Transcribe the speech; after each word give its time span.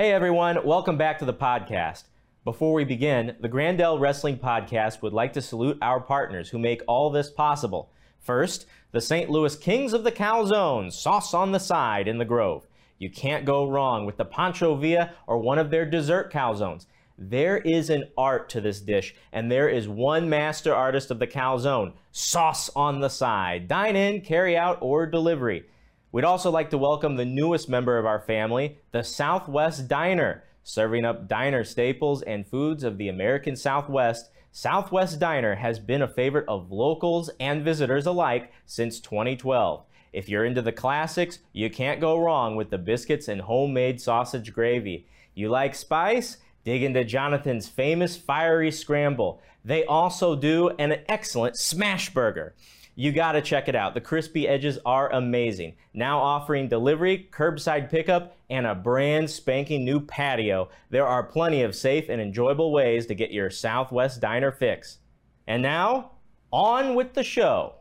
Hey 0.00 0.12
everyone, 0.12 0.64
welcome 0.64 0.96
back 0.96 1.18
to 1.18 1.24
the 1.24 1.34
podcast. 1.34 2.04
Before 2.44 2.72
we 2.72 2.84
begin, 2.84 3.34
the 3.40 3.48
Grandel 3.48 3.98
Wrestling 3.98 4.38
Podcast 4.38 5.02
would 5.02 5.12
like 5.12 5.32
to 5.32 5.42
salute 5.42 5.76
our 5.82 5.98
partners 5.98 6.48
who 6.48 6.58
make 6.60 6.82
all 6.86 7.10
this 7.10 7.28
possible. 7.28 7.90
First, 8.20 8.66
the 8.92 9.00
St. 9.00 9.28
Louis 9.28 9.56
Kings 9.56 9.92
of 9.92 10.04
the 10.04 10.12
Calzone, 10.12 10.92
sauce 10.92 11.34
on 11.34 11.50
the 11.50 11.58
side 11.58 12.06
in 12.06 12.18
the 12.18 12.24
Grove. 12.24 12.68
You 12.98 13.10
can't 13.10 13.44
go 13.44 13.66
wrong 13.66 14.06
with 14.06 14.18
the 14.18 14.24
Pancho 14.24 14.76
Villa 14.76 15.14
or 15.26 15.38
one 15.38 15.58
of 15.58 15.72
their 15.72 15.84
dessert 15.84 16.32
calzones. 16.32 16.86
There 17.18 17.58
is 17.58 17.90
an 17.90 18.04
art 18.16 18.48
to 18.50 18.60
this 18.60 18.80
dish, 18.80 19.16
and 19.32 19.50
there 19.50 19.68
is 19.68 19.88
one 19.88 20.30
master 20.30 20.72
artist 20.72 21.10
of 21.10 21.18
the 21.18 21.26
calzone, 21.26 21.94
sauce 22.12 22.70
on 22.76 23.00
the 23.00 23.10
side. 23.10 23.66
Dine 23.66 23.96
in, 23.96 24.20
carry 24.20 24.56
out, 24.56 24.78
or 24.80 25.06
delivery. 25.06 25.64
We'd 26.10 26.24
also 26.24 26.50
like 26.50 26.70
to 26.70 26.78
welcome 26.78 27.16
the 27.16 27.26
newest 27.26 27.68
member 27.68 27.98
of 27.98 28.06
our 28.06 28.18
family, 28.18 28.78
the 28.92 29.02
Southwest 29.02 29.88
Diner. 29.88 30.42
Serving 30.64 31.04
up 31.04 31.28
diner 31.28 31.64
staples 31.64 32.22
and 32.22 32.46
foods 32.46 32.82
of 32.82 32.96
the 32.96 33.08
American 33.08 33.56
Southwest, 33.56 34.30
Southwest 34.50 35.20
Diner 35.20 35.56
has 35.56 35.78
been 35.78 36.00
a 36.00 36.08
favorite 36.08 36.46
of 36.48 36.72
locals 36.72 37.28
and 37.38 37.62
visitors 37.62 38.06
alike 38.06 38.50
since 38.64 39.00
2012. 39.00 39.84
If 40.14 40.30
you're 40.30 40.46
into 40.46 40.62
the 40.62 40.72
classics, 40.72 41.40
you 41.52 41.68
can't 41.68 42.00
go 42.00 42.18
wrong 42.18 42.56
with 42.56 42.70
the 42.70 42.78
biscuits 42.78 43.28
and 43.28 43.42
homemade 43.42 44.00
sausage 44.00 44.54
gravy. 44.54 45.06
You 45.34 45.50
like 45.50 45.74
spice? 45.74 46.38
Dig 46.64 46.82
into 46.82 47.04
Jonathan's 47.04 47.68
famous 47.68 48.16
fiery 48.16 48.70
scramble. 48.70 49.42
They 49.62 49.84
also 49.84 50.34
do 50.34 50.70
an 50.78 51.02
excellent 51.06 51.58
smash 51.58 52.14
burger. 52.14 52.54
You 53.00 53.12
got 53.12 53.32
to 53.32 53.40
check 53.40 53.68
it 53.68 53.76
out. 53.76 53.94
The 53.94 54.00
crispy 54.00 54.48
edges 54.48 54.76
are 54.84 55.12
amazing. 55.12 55.76
Now 55.94 56.18
offering 56.18 56.66
delivery, 56.66 57.28
curbside 57.30 57.88
pickup, 57.88 58.36
and 58.50 58.66
a 58.66 58.74
brand 58.74 59.30
spanking 59.30 59.84
new 59.84 60.00
patio. 60.00 60.70
There 60.90 61.06
are 61.06 61.22
plenty 61.22 61.62
of 61.62 61.76
safe 61.76 62.08
and 62.08 62.20
enjoyable 62.20 62.72
ways 62.72 63.06
to 63.06 63.14
get 63.14 63.30
your 63.30 63.50
Southwest 63.50 64.20
Diner 64.20 64.50
fix. 64.50 64.98
And 65.46 65.62
now, 65.62 66.10
on 66.50 66.96
with 66.96 67.14
the 67.14 67.22
show. 67.22 67.76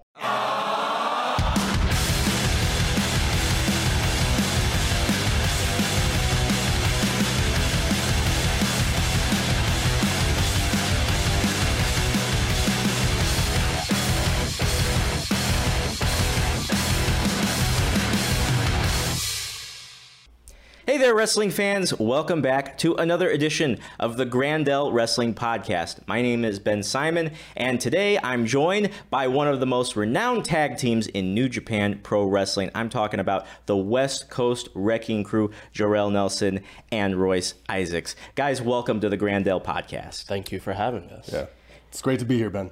Wrestling 21.18 21.50
fans. 21.50 21.98
Welcome 21.98 22.44
back 22.44 22.78
to 22.78 22.94
another 22.94 23.28
edition 23.28 23.80
of 24.00 24.18
the 24.18 24.26
Grandel 24.26 24.94
Wrestling 24.94 25.34
Podcast. 25.34 26.08
My 26.08 26.22
name 26.22 26.46
is 26.46 26.60
Ben 26.60 26.84
Simon, 26.84 27.32
and 27.56 27.82
today 27.82 28.20
I'm 28.22 28.46
joined 28.46 28.92
by 29.10 29.28
one 29.28 29.48
of 29.48 29.60
the 29.60 29.66
most 29.66 29.96
renowned 29.96 30.46
tag 30.46 30.78
teams 30.78 31.08
in 31.08 31.34
New 31.34 31.50
Japan 31.50 32.02
Pro 32.04 32.24
Wrestling. 32.24 32.70
I'm 32.76 32.88
talking 32.88 33.20
about 33.20 33.48
the 33.66 33.76
West 33.76 34.30
Coast 34.30 34.70
Wrecking 34.76 35.24
Crew, 35.24 35.50
Jorel 35.74 36.12
Nelson 36.12 36.60
and 36.92 37.20
Royce 37.20 37.56
Isaacs. 37.68 38.16
Guys, 38.36 38.62
welcome 38.62 39.00
to 39.00 39.10
the 39.10 39.18
Grandel 39.18 39.64
Podcast. 39.64 40.26
Thank 40.26 40.52
you 40.52 40.60
for 40.60 40.74
having 40.74 41.10
us. 41.10 41.34
Yeah. 41.34 41.48
It's 41.88 42.04
great 42.04 42.20
to 42.20 42.26
be 42.26 42.38
here, 42.38 42.52
Ben. 42.52 42.70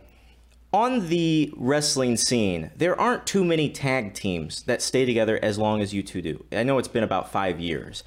On 0.71 1.07
the 1.07 1.51
wrestling 1.57 2.15
scene, 2.15 2.69
there 2.75 2.99
aren't 2.99 3.25
too 3.25 3.43
many 3.43 3.69
tag 3.71 4.13
teams 4.13 4.61
that 4.63 4.83
stay 4.83 5.03
together 5.03 5.39
as 5.41 5.57
long 5.57 5.81
as 5.81 5.95
you 5.95 6.03
two 6.03 6.21
do. 6.21 6.45
I 6.51 6.61
know 6.61 6.77
it's 6.77 6.87
been 6.87 7.03
about 7.03 7.31
five 7.31 7.59
years. 7.59 8.03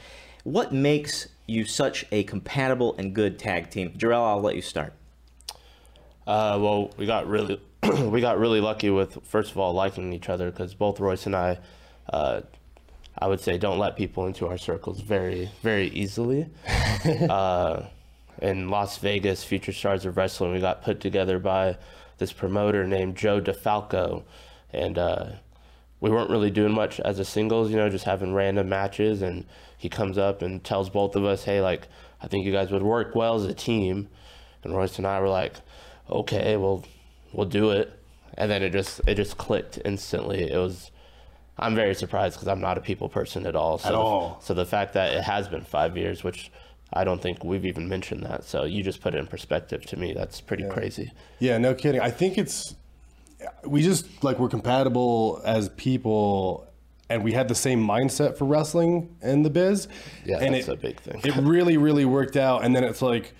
What 0.48 0.72
makes 0.72 1.28
you 1.46 1.66
such 1.66 2.06
a 2.10 2.24
compatible 2.24 2.96
and 2.96 3.12
good 3.12 3.38
tag 3.38 3.68
team? 3.68 3.90
Jorel, 3.98 4.26
I'll 4.26 4.40
let 4.40 4.56
you 4.56 4.62
start. 4.62 4.94
Uh, 6.26 6.58
well, 6.58 6.90
we 6.96 7.04
got 7.04 7.26
really 7.26 7.60
we 8.04 8.22
got 8.22 8.38
really 8.38 8.62
lucky 8.62 8.88
with 8.88 9.18
first 9.24 9.50
of 9.50 9.58
all 9.58 9.74
liking 9.74 10.10
each 10.14 10.30
other 10.30 10.50
because 10.50 10.72
both 10.72 11.00
Royce 11.00 11.26
and 11.26 11.36
I, 11.36 11.58
uh, 12.10 12.40
I 13.18 13.26
would 13.26 13.40
say, 13.40 13.58
don't 13.58 13.78
let 13.78 13.94
people 13.94 14.24
into 14.24 14.48
our 14.48 14.56
circles 14.56 15.02
very 15.02 15.50
very 15.62 15.88
easily. 15.88 16.48
uh, 17.28 17.82
in 18.40 18.70
Las 18.70 18.96
Vegas, 18.96 19.44
Future 19.44 19.74
Stars 19.74 20.06
of 20.06 20.16
Wrestling, 20.16 20.52
we 20.52 20.60
got 20.60 20.82
put 20.82 21.00
together 21.00 21.38
by 21.38 21.76
this 22.16 22.32
promoter 22.32 22.86
named 22.86 23.16
Joe 23.16 23.38
DeFalco, 23.38 24.22
and 24.72 24.96
uh, 24.96 25.26
we 26.00 26.10
weren't 26.10 26.30
really 26.30 26.50
doing 26.50 26.72
much 26.72 27.00
as 27.00 27.18
a 27.18 27.24
singles, 27.24 27.70
you 27.70 27.76
know, 27.76 27.88
just 27.88 28.04
having 28.04 28.32
random 28.34 28.68
matches. 28.68 29.22
And 29.22 29.44
he 29.76 29.88
comes 29.88 30.18
up 30.18 30.42
and 30.42 30.62
tells 30.62 30.90
both 30.90 31.16
of 31.16 31.24
us, 31.24 31.44
"Hey, 31.44 31.60
like, 31.60 31.88
I 32.22 32.26
think 32.26 32.44
you 32.44 32.52
guys 32.52 32.70
would 32.70 32.82
work 32.82 33.14
well 33.14 33.34
as 33.34 33.44
a 33.44 33.54
team." 33.54 34.08
And 34.62 34.76
Royce 34.76 34.98
and 34.98 35.06
I 35.06 35.20
were 35.20 35.28
like, 35.28 35.54
"Okay, 36.10 36.56
well, 36.56 36.84
we'll 37.32 37.46
do 37.46 37.70
it." 37.70 37.92
And 38.36 38.50
then 38.50 38.62
it 38.62 38.70
just 38.70 39.00
it 39.06 39.14
just 39.14 39.38
clicked 39.38 39.78
instantly. 39.84 40.50
It 40.50 40.58
was. 40.58 40.90
I'm 41.60 41.74
very 41.74 41.94
surprised 41.94 42.36
because 42.36 42.46
I'm 42.46 42.60
not 42.60 42.78
a 42.78 42.80
people 42.80 43.08
person 43.08 43.44
at 43.44 43.56
all. 43.56 43.78
So 43.78 43.88
At 43.88 43.92
the, 43.92 43.98
all. 43.98 44.40
So 44.40 44.54
the 44.54 44.66
fact 44.66 44.92
that 44.92 45.12
it 45.12 45.24
has 45.24 45.48
been 45.48 45.64
five 45.64 45.96
years, 45.96 46.22
which 46.22 46.52
I 46.92 47.02
don't 47.02 47.20
think 47.20 47.42
we've 47.44 47.66
even 47.66 47.88
mentioned 47.88 48.22
that. 48.22 48.44
So 48.44 48.64
you 48.64 48.82
just 48.82 49.00
put 49.00 49.14
it 49.14 49.18
in 49.18 49.26
perspective 49.26 49.84
to 49.86 49.96
me. 49.96 50.12
That's 50.12 50.40
pretty 50.40 50.68
crazy. 50.68 51.10
Yeah, 51.40 51.58
no 51.58 51.74
kidding. 51.74 52.00
I 52.00 52.10
think 52.10 52.38
it's 52.38 52.76
we 53.64 53.82
just 53.82 54.24
like 54.24 54.38
we're 54.38 54.48
compatible 54.48 55.40
as 55.44 55.68
people 55.70 56.68
and 57.10 57.24
we 57.24 57.32
had 57.32 57.48
the 57.48 57.54
same 57.54 57.86
mindset 57.86 58.36
for 58.36 58.44
wrestling 58.44 59.16
in 59.22 59.42
the 59.42 59.50
biz. 59.50 59.88
Yeah, 60.24 60.38
and 60.38 60.54
that's 60.54 60.68
it, 60.68 60.72
a 60.72 60.76
big 60.76 61.00
thing. 61.00 61.20
It 61.24 61.34
really, 61.36 61.76
really 61.76 62.04
worked 62.04 62.36
out. 62.36 62.64
And 62.64 62.76
then 62.76 62.84
it's 62.84 63.02
like 63.02 63.32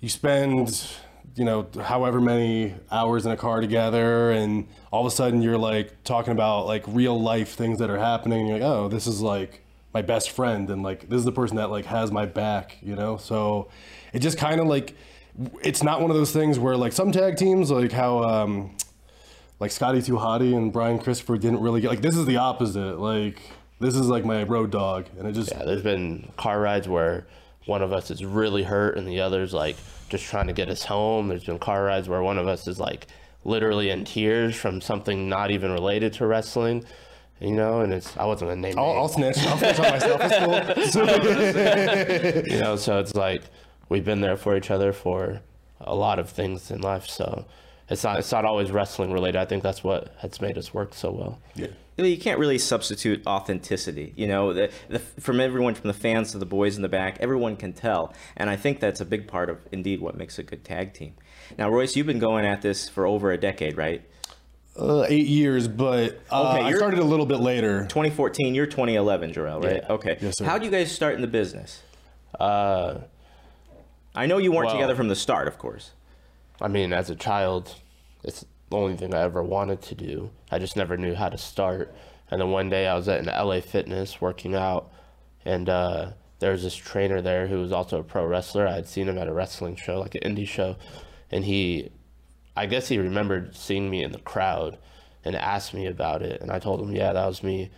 you 0.00 0.08
spend, 0.08 0.86
you 1.34 1.44
know, 1.44 1.66
however 1.80 2.20
many 2.20 2.74
hours 2.90 3.26
in 3.26 3.32
a 3.32 3.36
car 3.36 3.60
together, 3.60 4.30
and 4.30 4.68
all 4.92 5.04
of 5.04 5.12
a 5.12 5.14
sudden 5.14 5.42
you're 5.42 5.58
like 5.58 6.04
talking 6.04 6.32
about 6.32 6.66
like 6.66 6.84
real 6.86 7.20
life 7.20 7.54
things 7.54 7.78
that 7.78 7.90
are 7.90 7.98
happening. 7.98 8.40
And 8.40 8.48
you're 8.48 8.58
like, 8.58 8.68
oh, 8.68 8.88
this 8.88 9.06
is 9.06 9.20
like 9.20 9.64
my 9.92 10.02
best 10.02 10.30
friend, 10.30 10.70
and 10.70 10.82
like 10.82 11.08
this 11.08 11.18
is 11.18 11.24
the 11.24 11.32
person 11.32 11.56
that 11.56 11.70
like 11.70 11.86
has 11.86 12.12
my 12.12 12.26
back, 12.26 12.78
you 12.82 12.94
know. 12.94 13.16
So 13.16 13.68
it 14.12 14.20
just 14.20 14.38
kind 14.38 14.60
of 14.60 14.68
like 14.68 14.94
it's 15.62 15.82
not 15.82 16.00
one 16.00 16.10
of 16.10 16.16
those 16.16 16.30
things 16.30 16.58
where 16.58 16.76
like 16.76 16.92
some 16.92 17.10
tag 17.10 17.36
teams 17.36 17.70
like 17.70 17.92
how. 17.92 18.22
um 18.22 18.76
like 19.62 19.70
Scotty 19.70 20.02
Too 20.02 20.14
Hottie 20.14 20.56
and 20.56 20.72
Brian 20.72 20.98
Christopher 20.98 21.38
didn't 21.38 21.60
really 21.60 21.80
get 21.80 21.88
like 21.88 22.02
this 22.02 22.16
is 22.16 22.26
the 22.26 22.36
opposite. 22.36 22.98
Like 22.98 23.40
this 23.78 23.94
is 23.94 24.08
like 24.08 24.24
my 24.24 24.42
road 24.42 24.72
dog, 24.72 25.06
and 25.16 25.28
it 25.28 25.32
just 25.34 25.52
Yeah, 25.52 25.64
there's 25.64 25.84
been 25.84 26.32
car 26.36 26.60
rides 26.60 26.88
where 26.88 27.28
one 27.66 27.80
of 27.80 27.92
us 27.92 28.10
is 28.10 28.24
really 28.24 28.64
hurt 28.64 28.98
and 28.98 29.06
the 29.06 29.20
other's 29.20 29.54
like 29.54 29.76
just 30.08 30.24
trying 30.24 30.48
to 30.48 30.52
get 30.52 30.68
us 30.68 30.82
home. 30.82 31.28
There's 31.28 31.44
been 31.44 31.60
car 31.60 31.84
rides 31.84 32.08
where 32.08 32.24
one 32.24 32.38
of 32.38 32.48
us 32.48 32.66
is 32.66 32.80
like 32.80 33.06
literally 33.44 33.90
in 33.90 34.04
tears 34.04 34.56
from 34.56 34.80
something 34.80 35.28
not 35.28 35.52
even 35.52 35.70
related 35.70 36.12
to 36.14 36.26
wrestling. 36.26 36.84
You 37.38 37.52
know, 37.52 37.82
and 37.82 37.94
it's 37.94 38.16
I 38.16 38.24
wasn't 38.24 38.50
gonna 38.50 38.62
name 38.62 38.76
I'll, 38.76 38.96
I'll 38.98 39.08
snitch. 39.08 39.38
I'll 39.46 39.58
snitch 39.58 39.78
on 39.78 39.90
myself. 39.92 40.20
It's 40.76 40.96
cool. 40.96 42.52
you 42.52 42.60
know, 42.60 42.74
so 42.74 42.98
it's 42.98 43.14
like 43.14 43.42
we've 43.88 44.04
been 44.04 44.22
there 44.22 44.36
for 44.36 44.56
each 44.56 44.72
other 44.72 44.92
for 44.92 45.40
a 45.80 45.94
lot 45.94 46.18
of 46.18 46.28
things 46.30 46.72
in 46.72 46.80
life. 46.80 47.06
So 47.06 47.44
it's 47.88 48.04
not 48.04 48.18
it's 48.18 48.32
not 48.32 48.44
always 48.44 48.70
wrestling 48.70 49.12
related. 49.12 49.38
I 49.38 49.44
think 49.44 49.62
that's 49.62 49.82
what 49.84 50.14
has 50.18 50.40
made 50.40 50.56
us 50.58 50.72
work 50.72 50.94
so 50.94 51.10
well. 51.10 51.38
Yeah. 51.54 51.66
You 51.96 52.04
know, 52.04 52.08
You 52.08 52.16
can't 52.16 52.38
really 52.38 52.56
substitute 52.58 53.26
authenticity. 53.26 54.14
You 54.16 54.26
know, 54.26 54.54
the, 54.54 54.70
the, 54.88 54.98
from 54.98 55.40
everyone, 55.40 55.74
from 55.74 55.88
the 55.88 55.94
fans 55.94 56.32
to 56.32 56.38
the 56.38 56.46
boys 56.46 56.76
in 56.76 56.82
the 56.82 56.88
back, 56.88 57.18
everyone 57.20 57.54
can 57.56 57.74
tell. 57.74 58.14
And 58.36 58.48
I 58.48 58.56
think 58.56 58.80
that's 58.80 59.02
a 59.02 59.04
big 59.04 59.28
part 59.28 59.50
of, 59.50 59.58
indeed, 59.72 60.00
what 60.00 60.16
makes 60.16 60.38
a 60.38 60.42
good 60.42 60.64
tag 60.64 60.94
team. 60.94 61.12
Now, 61.58 61.68
Royce, 61.68 61.94
you've 61.94 62.06
been 62.06 62.18
going 62.18 62.46
at 62.46 62.62
this 62.62 62.88
for 62.88 63.06
over 63.06 63.30
a 63.30 63.36
decade, 63.36 63.76
right? 63.76 64.02
Uh, 64.74 65.04
eight 65.06 65.26
years, 65.26 65.68
but 65.68 66.18
uh, 66.30 66.52
Okay, 66.54 66.62
I 66.62 66.68
you're- 66.68 66.78
started 66.78 66.98
a 66.98 67.04
little 67.04 67.26
bit 67.26 67.40
later. 67.40 67.82
2014, 67.82 68.54
you're 68.54 68.64
2011, 68.64 69.34
Jorel, 69.34 69.62
right? 69.62 69.82
Yeah. 69.82 69.92
Okay. 69.92 70.16
Yes, 70.22 70.38
sir. 70.38 70.46
How 70.46 70.56
do 70.56 70.64
you 70.64 70.70
guys 70.70 70.90
start 70.90 71.14
in 71.14 71.20
the 71.20 71.26
business? 71.26 71.82
Uh, 72.40 73.00
I 74.14 74.24
know 74.24 74.38
you 74.38 74.50
weren't 74.50 74.68
Well- 74.68 74.76
together 74.76 74.94
from 74.94 75.08
the 75.08 75.16
start, 75.16 75.46
of 75.46 75.58
course. 75.58 75.90
I 76.62 76.68
mean, 76.68 76.92
as 76.92 77.10
a 77.10 77.16
child, 77.16 77.74
it's 78.22 78.44
the 78.70 78.76
only 78.76 78.96
thing 78.96 79.14
I 79.14 79.22
ever 79.22 79.42
wanted 79.42 79.82
to 79.82 79.94
do. 79.94 80.30
I 80.50 80.58
just 80.58 80.76
never 80.76 80.96
knew 80.96 81.14
how 81.14 81.28
to 81.28 81.36
start. 81.36 81.94
And 82.30 82.40
then 82.40 82.50
one 82.50 82.70
day 82.70 82.86
I 82.86 82.94
was 82.94 83.08
at 83.08 83.20
an 83.20 83.26
LA 83.26 83.60
Fitness 83.60 84.20
working 84.20 84.54
out, 84.54 84.90
and 85.44 85.68
uh, 85.68 86.12
there 86.38 86.52
was 86.52 86.62
this 86.62 86.76
trainer 86.76 87.20
there 87.20 87.48
who 87.48 87.60
was 87.60 87.72
also 87.72 87.98
a 87.98 88.04
pro 88.04 88.24
wrestler. 88.26 88.66
I 88.66 88.74
had 88.74 88.88
seen 88.88 89.08
him 89.08 89.18
at 89.18 89.28
a 89.28 89.32
wrestling 89.32 89.76
show, 89.76 90.00
like 90.00 90.14
an 90.14 90.22
indie 90.22 90.46
show, 90.46 90.76
and 91.30 91.44
he, 91.44 91.90
I 92.56 92.66
guess 92.66 92.88
he 92.88 92.98
remembered 92.98 93.56
seeing 93.56 93.90
me 93.90 94.04
in 94.04 94.12
the 94.12 94.18
crowd 94.18 94.78
and 95.24 95.36
asked 95.36 95.74
me 95.74 95.86
about 95.86 96.22
it. 96.22 96.40
And 96.40 96.50
I 96.50 96.58
told 96.58 96.80
him, 96.80 96.94
yeah, 96.94 97.12
that 97.12 97.26
was 97.26 97.42
me. 97.42 97.70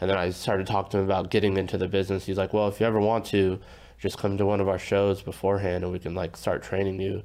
And 0.00 0.10
then 0.10 0.16
I 0.16 0.30
started 0.30 0.66
talking 0.66 0.90
to 0.92 0.98
him 0.98 1.04
about 1.04 1.30
getting 1.30 1.58
into 1.58 1.76
the 1.76 1.88
business. 1.88 2.24
He's 2.24 2.38
like, 2.38 2.54
well, 2.54 2.68
if 2.68 2.80
you 2.80 2.86
ever 2.86 3.00
want 3.00 3.26
to, 3.26 3.60
just 3.98 4.16
come 4.16 4.38
to 4.38 4.46
one 4.46 4.60
of 4.60 4.68
our 4.68 4.78
shows 4.78 5.20
beforehand 5.20 5.84
and 5.84 5.92
we 5.92 5.98
can 5.98 6.14
like 6.14 6.34
start 6.34 6.62
training 6.62 7.00
you 7.00 7.22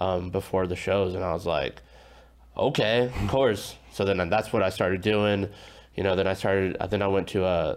um, 0.00 0.30
before 0.30 0.66
the 0.66 0.76
shows. 0.76 1.14
And 1.14 1.22
I 1.22 1.32
was 1.32 1.46
like, 1.46 1.82
okay, 2.56 3.12
of 3.22 3.28
course. 3.28 3.76
So 3.92 4.04
then 4.04 4.28
that's 4.28 4.52
what 4.52 4.62
I 4.62 4.70
started 4.70 5.02
doing. 5.02 5.48
You 5.94 6.02
know, 6.02 6.16
then 6.16 6.26
I 6.26 6.34
started, 6.34 6.76
then 6.90 7.02
I 7.02 7.06
went 7.06 7.28
to 7.28 7.44
uh, 7.44 7.76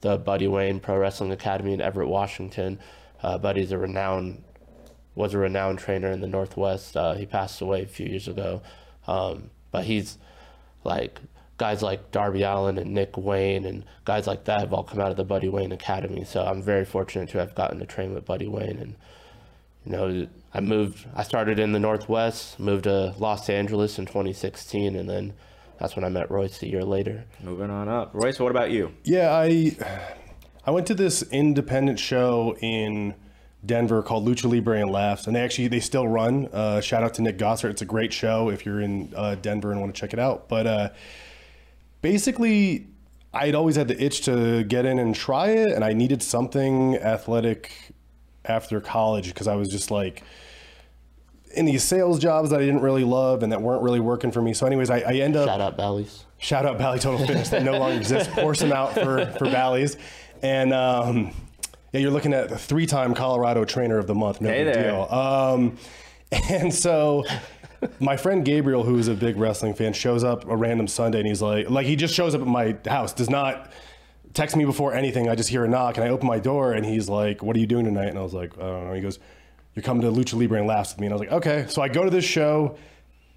the 0.00 0.18
Buddy 0.18 0.48
Wayne 0.48 0.80
Pro 0.80 0.98
Wrestling 0.98 1.32
Academy 1.32 1.72
in 1.72 1.80
Everett, 1.80 2.08
Washington. 2.08 2.78
Uh, 3.22 3.38
Buddy's 3.38 3.72
a 3.72 3.78
renowned 3.78 4.42
was 5.14 5.32
a 5.32 5.38
renowned 5.38 5.78
trainer 5.78 6.10
in 6.10 6.20
the 6.20 6.26
Northwest. 6.26 6.96
Uh, 6.96 7.14
he 7.14 7.24
passed 7.24 7.60
away 7.60 7.82
a 7.82 7.86
few 7.86 8.06
years 8.06 8.26
ago, 8.26 8.62
um, 9.06 9.50
but 9.70 9.84
he's 9.84 10.18
like 10.82 11.20
guys 11.56 11.82
like 11.82 12.10
Darby 12.10 12.42
Allin 12.42 12.78
and 12.78 12.92
Nick 12.92 13.16
Wayne 13.16 13.64
and 13.64 13.84
guys 14.04 14.26
like 14.26 14.44
that 14.44 14.60
have 14.60 14.72
all 14.72 14.82
come 14.82 15.00
out 15.00 15.12
of 15.12 15.16
the 15.16 15.24
Buddy 15.24 15.48
Wayne 15.48 15.72
Academy. 15.72 16.24
So 16.24 16.44
I'm 16.44 16.62
very 16.62 16.84
fortunate 16.84 17.28
to 17.30 17.38
have 17.38 17.54
gotten 17.54 17.78
to 17.78 17.86
train 17.86 18.12
with 18.12 18.24
Buddy 18.24 18.48
Wayne. 18.48 18.78
And 18.78 18.94
you 19.84 19.92
know, 19.92 20.26
I 20.54 20.60
moved. 20.60 21.06
I 21.14 21.24
started 21.24 21.58
in 21.58 21.72
the 21.72 21.80
Northwest, 21.80 22.60
moved 22.60 22.84
to 22.84 23.14
Los 23.18 23.50
Angeles 23.50 23.98
in 23.98 24.06
2016, 24.06 24.94
and 24.94 25.10
then 25.10 25.34
that's 25.80 25.96
when 25.96 26.04
I 26.04 26.08
met 26.08 26.30
Royce 26.30 26.62
a 26.62 26.68
year 26.68 26.84
later. 26.84 27.24
Moving 27.42 27.70
on 27.70 27.88
up. 27.88 28.10
Royce, 28.14 28.38
what 28.38 28.52
about 28.52 28.70
you? 28.70 28.94
Yeah, 29.02 29.32
I 29.32 29.76
I 30.64 30.70
went 30.70 30.86
to 30.86 30.94
this 30.94 31.22
independent 31.30 31.98
show 31.98 32.56
in 32.60 33.14
Denver 33.66 34.02
called 34.02 34.26
Lucha 34.26 34.48
Libre 34.48 34.80
and 34.80 34.90
Laughs, 34.90 35.26
and 35.26 35.34
they 35.34 35.40
actually 35.40 35.68
they 35.68 35.80
still 35.80 36.06
run. 36.06 36.48
Uh, 36.52 36.80
shout 36.80 37.02
out 37.02 37.14
to 37.14 37.22
Nick 37.22 37.36
Gosser. 37.36 37.68
It's 37.68 37.82
a 37.82 37.86
great 37.86 38.12
show 38.12 38.48
if 38.48 38.64
you're 38.64 38.80
in 38.80 39.12
uh, 39.16 39.34
Denver 39.34 39.72
and 39.72 39.80
want 39.80 39.94
to 39.94 40.00
check 40.00 40.12
it 40.12 40.20
out. 40.20 40.48
But 40.48 40.66
uh, 40.68 40.88
basically, 42.00 42.86
I'd 43.32 43.56
always 43.56 43.74
had 43.74 43.88
the 43.88 44.00
itch 44.00 44.20
to 44.26 44.62
get 44.62 44.86
in 44.86 45.00
and 45.00 45.14
try 45.14 45.48
it, 45.48 45.72
and 45.72 45.82
I 45.84 45.94
needed 45.94 46.22
something 46.22 46.96
athletic 46.98 47.72
after 48.44 48.80
college 48.80 49.28
because 49.28 49.48
I 49.48 49.54
was 49.56 49.68
just 49.68 49.90
like 49.90 50.22
in 51.54 51.64
these 51.66 51.82
sales 51.84 52.18
jobs 52.18 52.50
that 52.50 52.60
I 52.60 52.64
didn't 52.64 52.80
really 52.82 53.04
love 53.04 53.42
and 53.42 53.52
that 53.52 53.62
weren't 53.62 53.82
really 53.82 54.00
working 54.00 54.32
for 54.32 54.42
me. 54.42 54.52
So, 54.54 54.66
anyways, 54.66 54.90
I, 54.90 54.98
I 55.00 55.12
end 55.14 55.36
up 55.36 55.46
Shout 55.48 55.60
out 55.60 55.76
Bally's. 55.76 56.24
shout 56.38 56.66
out 56.66 56.78
Bally 56.78 56.98
Total 56.98 57.24
Fitness 57.26 57.48
that 57.50 57.62
no 57.62 57.72
longer 57.78 57.96
exists. 57.96 58.32
Pour 58.34 58.54
some 58.54 58.72
out 58.72 58.92
for 58.94 59.26
for 59.38 59.44
Bally's, 59.50 59.96
and 60.42 60.72
um, 60.74 61.32
yeah, 61.92 62.00
you're 62.00 62.10
looking 62.10 62.32
at 62.34 62.50
a 62.50 62.56
three-time 62.58 63.14
Colorado 63.14 63.64
Trainer 63.64 63.98
of 63.98 64.06
the 64.08 64.14
Month. 64.16 64.40
No 64.40 64.48
Hey 64.48 64.64
big 64.64 64.74
there. 64.74 64.90
deal. 64.90 65.02
Um, 65.04 65.76
and 66.50 66.72
so. 66.74 67.24
My 68.00 68.16
friend 68.16 68.46
Gabriel, 68.46 68.82
who's 68.82 69.08
a 69.08 69.14
big 69.14 69.36
wrestling 69.36 69.74
fan, 69.74 69.92
shows 69.92 70.24
up 70.24 70.48
a 70.48 70.56
random 70.56 70.88
Sunday 70.88 71.18
and 71.18 71.28
he's 71.28 71.42
like, 71.42 71.68
like 71.68 71.84
he 71.84 71.96
just 71.96 72.14
shows 72.14 72.34
up 72.34 72.40
at 72.40 72.46
my 72.46 72.74
house, 72.86 73.12
does 73.12 73.28
not 73.28 73.70
text 74.34 74.56
me 74.56 74.64
before 74.64 74.92
anything. 74.94 75.28
I 75.28 75.34
just 75.34 75.48
hear 75.48 75.64
a 75.64 75.68
knock 75.68 75.96
and 75.96 76.04
I 76.04 76.10
open 76.10 76.26
my 76.26 76.38
door 76.38 76.72
and 76.72 76.84
he's 76.84 77.08
like, 77.08 77.42
"What 77.42 77.56
are 77.56 77.60
you 77.60 77.66
doing 77.66 77.84
tonight?" 77.84 78.08
And 78.08 78.18
I 78.18 78.22
was 78.22 78.34
like, 78.34 78.52
"I 78.58 78.62
don't 78.62 78.88
know." 78.88 78.92
He 78.92 79.00
goes, 79.00 79.18
"You're 79.74 79.82
coming 79.82 80.02
to 80.02 80.08
Lucha 80.08 80.38
Libre 80.38 80.58
and 80.58 80.66
laughs 80.66 80.92
with 80.92 81.00
me." 81.00 81.06
And 81.06 81.14
I 81.14 81.16
was 81.16 81.20
like, 81.20 81.32
"Okay." 81.32 81.66
So 81.68 81.80
I 81.80 81.88
go 81.88 82.04
to 82.04 82.10
this 82.10 82.24
show. 82.24 82.76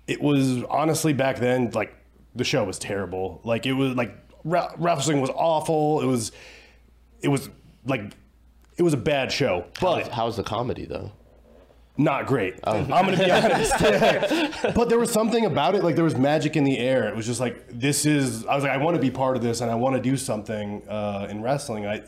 It 0.08 0.22
was 0.22 0.64
honestly 0.64 1.14
back 1.14 1.38
then 1.38 1.72
like 1.72 1.96
the 2.36 2.44
show 2.44 2.64
was 2.64 2.80
terrible. 2.80 3.42
Like 3.44 3.66
it 3.66 3.74
was 3.74 3.96
like 3.96 4.16
re- 4.44 4.70
wrestling 4.78 5.22
was 5.22 5.30
awful. 5.32 6.02
It 6.02 6.06
was 6.06 6.32
it 7.22 7.28
was 7.28 7.50
like 7.86 8.14
it 8.78 8.84
was 8.84 8.94
a 8.94 8.98
bad 8.98 9.32
show. 9.32 9.66
But 9.80 10.04
How's, 10.04 10.12
how's 10.14 10.38
the 10.38 10.44
comedy 10.44 10.86
though? 10.86 11.12
Not 11.98 12.28
great. 12.28 12.60
I'm 12.64 12.88
gonna 12.88 13.18
be 13.18 13.32
honest. 13.32 13.74
but 14.76 14.90
there 14.90 15.00
was 15.00 15.12
something 15.12 15.46
about 15.46 15.76
it, 15.76 15.84
like 15.84 15.96
there 15.96 16.04
was 16.04 16.16
magic 16.16 16.56
in 16.56 16.64
the 16.64 16.78
air. 16.78 17.08
It 17.08 17.16
was 17.16 17.26
just 17.26 17.40
like 17.40 17.68
this 17.68 18.06
is. 18.06 18.46
I 18.46 18.56
was 18.56 18.64
like, 18.64 18.74
I 18.74 18.78
want 18.78 18.96
to 18.96 19.02
be 19.02 19.12
part 19.12 19.36
of 19.36 19.44
this, 19.44 19.62
and 19.62 19.72
I 19.72 19.76
want 19.76 19.96
to 19.96 20.02
do 20.02 20.16
something 20.16 20.88
uh, 20.88 21.28
in 21.30 21.42
wrestling. 21.42 21.88
I 21.88 22.04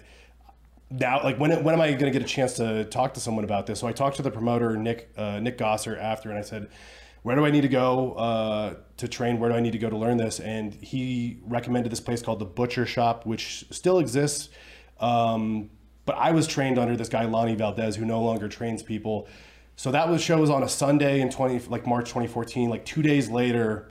now 0.91 1.23
like 1.23 1.37
when 1.39 1.63
when 1.63 1.73
am 1.73 1.81
I 1.81 1.91
gonna 1.93 2.11
get 2.11 2.21
a 2.21 2.25
chance 2.25 2.53
to 2.53 2.85
talk 2.85 3.13
to 3.15 3.19
someone 3.19 3.43
about 3.43 3.65
this? 3.65 3.79
So 3.79 3.87
I 3.87 3.91
talked 3.91 4.17
to 4.17 4.21
the 4.21 4.31
promoter 4.31 4.77
Nick 4.77 5.09
uh, 5.17 5.39
Nick 5.39 5.57
Gosser 5.57 5.97
after, 5.97 6.29
and 6.29 6.37
I 6.37 6.43
said. 6.43 6.69
Where 7.21 7.35
do 7.35 7.45
I 7.45 7.51
need 7.51 7.61
to 7.61 7.67
go 7.67 8.13
uh, 8.13 8.75
to 8.95 9.07
train? 9.09 9.39
Where 9.39 9.49
do 9.49 9.55
I 9.57 9.59
need 9.59 9.73
to 9.73 9.77
go 9.77 9.89
to 9.89 9.97
learn 9.97 10.15
this? 10.15 10.39
And 10.39 10.73
he 10.73 11.41
recommended 11.45 11.91
this 11.91 11.99
place 11.99 12.21
called 12.21 12.39
the 12.39 12.45
Butcher 12.45 12.85
Shop, 12.85 13.25
which 13.25 13.65
still 13.71 13.99
exists. 13.99 14.47
Um, 15.01 15.69
but 16.05 16.17
I 16.17 16.31
was 16.31 16.47
trained 16.47 16.79
under 16.79 16.95
this 16.95 17.09
guy 17.09 17.25
Lonnie 17.25 17.55
Valdez, 17.55 17.97
who 17.97 18.05
no 18.05 18.21
longer 18.21 18.47
trains 18.47 18.81
people. 18.81 19.27
So 19.79 19.91
that 19.91 20.09
was 20.09 20.21
show 20.21 20.37
was 20.39 20.49
on 20.49 20.61
a 20.61 20.67
Sunday 20.67 21.21
in 21.21 21.29
twenty 21.29 21.57
like 21.69 21.87
March 21.87 22.09
2014. 22.09 22.69
Like 22.69 22.83
two 22.83 23.01
days 23.01 23.29
later, 23.29 23.87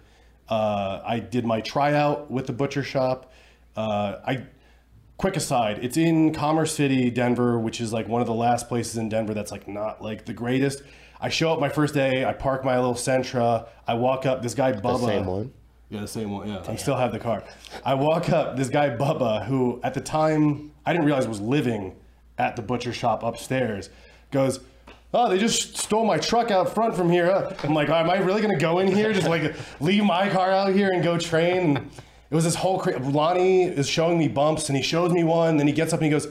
uh, 0.51 1.01
I 1.03 1.19
did 1.19 1.47
my 1.47 1.63
tryout 1.63 2.31
with 2.31 2.47
the 2.47 2.53
Butcher 2.53 2.83
Shop. 2.83 3.33
Uh, 3.75 4.17
I 4.27 4.43
quick 5.17 5.37
aside, 5.37 5.83
it's 5.83 5.97
in 5.97 6.35
Commerce 6.35 6.75
City, 6.75 7.09
Denver, 7.09 7.59
which 7.59 7.81
is 7.81 7.91
like 7.91 8.07
one 8.07 8.21
of 8.21 8.27
the 8.27 8.35
last 8.35 8.69
places 8.69 8.99
in 8.99 9.09
Denver 9.09 9.33
that's 9.33 9.51
like 9.51 9.67
not 9.67 10.03
like 10.03 10.27
the 10.27 10.35
greatest. 10.35 10.83
I 11.23 11.31
show 11.31 11.55
up 11.55 11.59
my 11.59 11.71
first 11.71 11.95
day, 11.95 12.23
I 12.23 12.35
park 12.35 12.67
my 12.67 12.77
little 12.77 12.93
Sentra, 12.93 13.67
I 13.87 13.95
walk 13.95 14.27
up, 14.27 14.43
this 14.43 14.53
guy 14.53 14.75
Bubba. 14.75 15.01
The 15.01 15.07
same 15.07 15.25
one. 15.25 15.55
Yeah, 15.89 16.01
the 16.03 16.07
same 16.07 16.33
one. 16.33 16.49
Yeah, 16.49 16.65
I 16.69 16.77
still 16.77 16.97
have 16.97 17.13
the 17.13 17.19
car. 17.19 17.45
I 17.83 17.95
walk 17.95 18.29
up. 18.29 18.59
This 18.59 18.69
guy 18.69 18.91
Bubba, 18.91 19.47
who 19.47 19.81
at 19.83 19.95
the 19.95 20.03
time 20.03 20.71
I 20.85 20.93
didn't 20.93 21.07
realize 21.07 21.27
was 21.27 21.41
living 21.41 21.97
at 22.37 22.57
the 22.57 22.63
butcher 22.63 22.93
shop 22.93 23.23
upstairs, 23.23 23.89
goes, 24.31 24.61
"Oh, 25.15 25.29
they 25.29 25.39
just 25.39 25.77
stole 25.77 26.05
my 26.05 26.19
truck 26.19 26.51
out 26.51 26.75
front 26.75 26.95
from 26.95 27.11
here." 27.11 27.27
huh?" 27.27 27.53
I'm 27.65 27.75
like, 27.75 27.89
"Am 27.89 28.11
I 28.11 28.19
really 28.19 28.43
gonna 28.43 28.59
go 28.59 28.79
in 28.79 28.89
here? 28.89 29.13
Just 29.13 29.29
like 29.29 29.55
leave 29.81 30.05
my 30.05 30.29
car 30.29 30.51
out 30.51 30.73
here 30.73 30.91
and 30.93 31.03
go 31.03 31.19
train?" 31.19 31.77
And 31.77 31.77
it 32.31 32.35
was 32.35 32.45
this 32.45 32.55
whole. 32.55 32.79
Cra- 32.79 32.99
Lonnie 32.99 33.63
is 33.65 33.89
showing 33.89 34.19
me 34.19 34.29
bumps, 34.29 34.69
and 34.69 34.77
he 34.77 34.83
shows 34.83 35.13
me 35.13 35.25
one. 35.25 35.57
Then 35.57 35.67
he 35.67 35.73
gets 35.73 35.93
up 35.93 36.01
and 36.01 36.07
he 36.07 36.11
goes. 36.11 36.29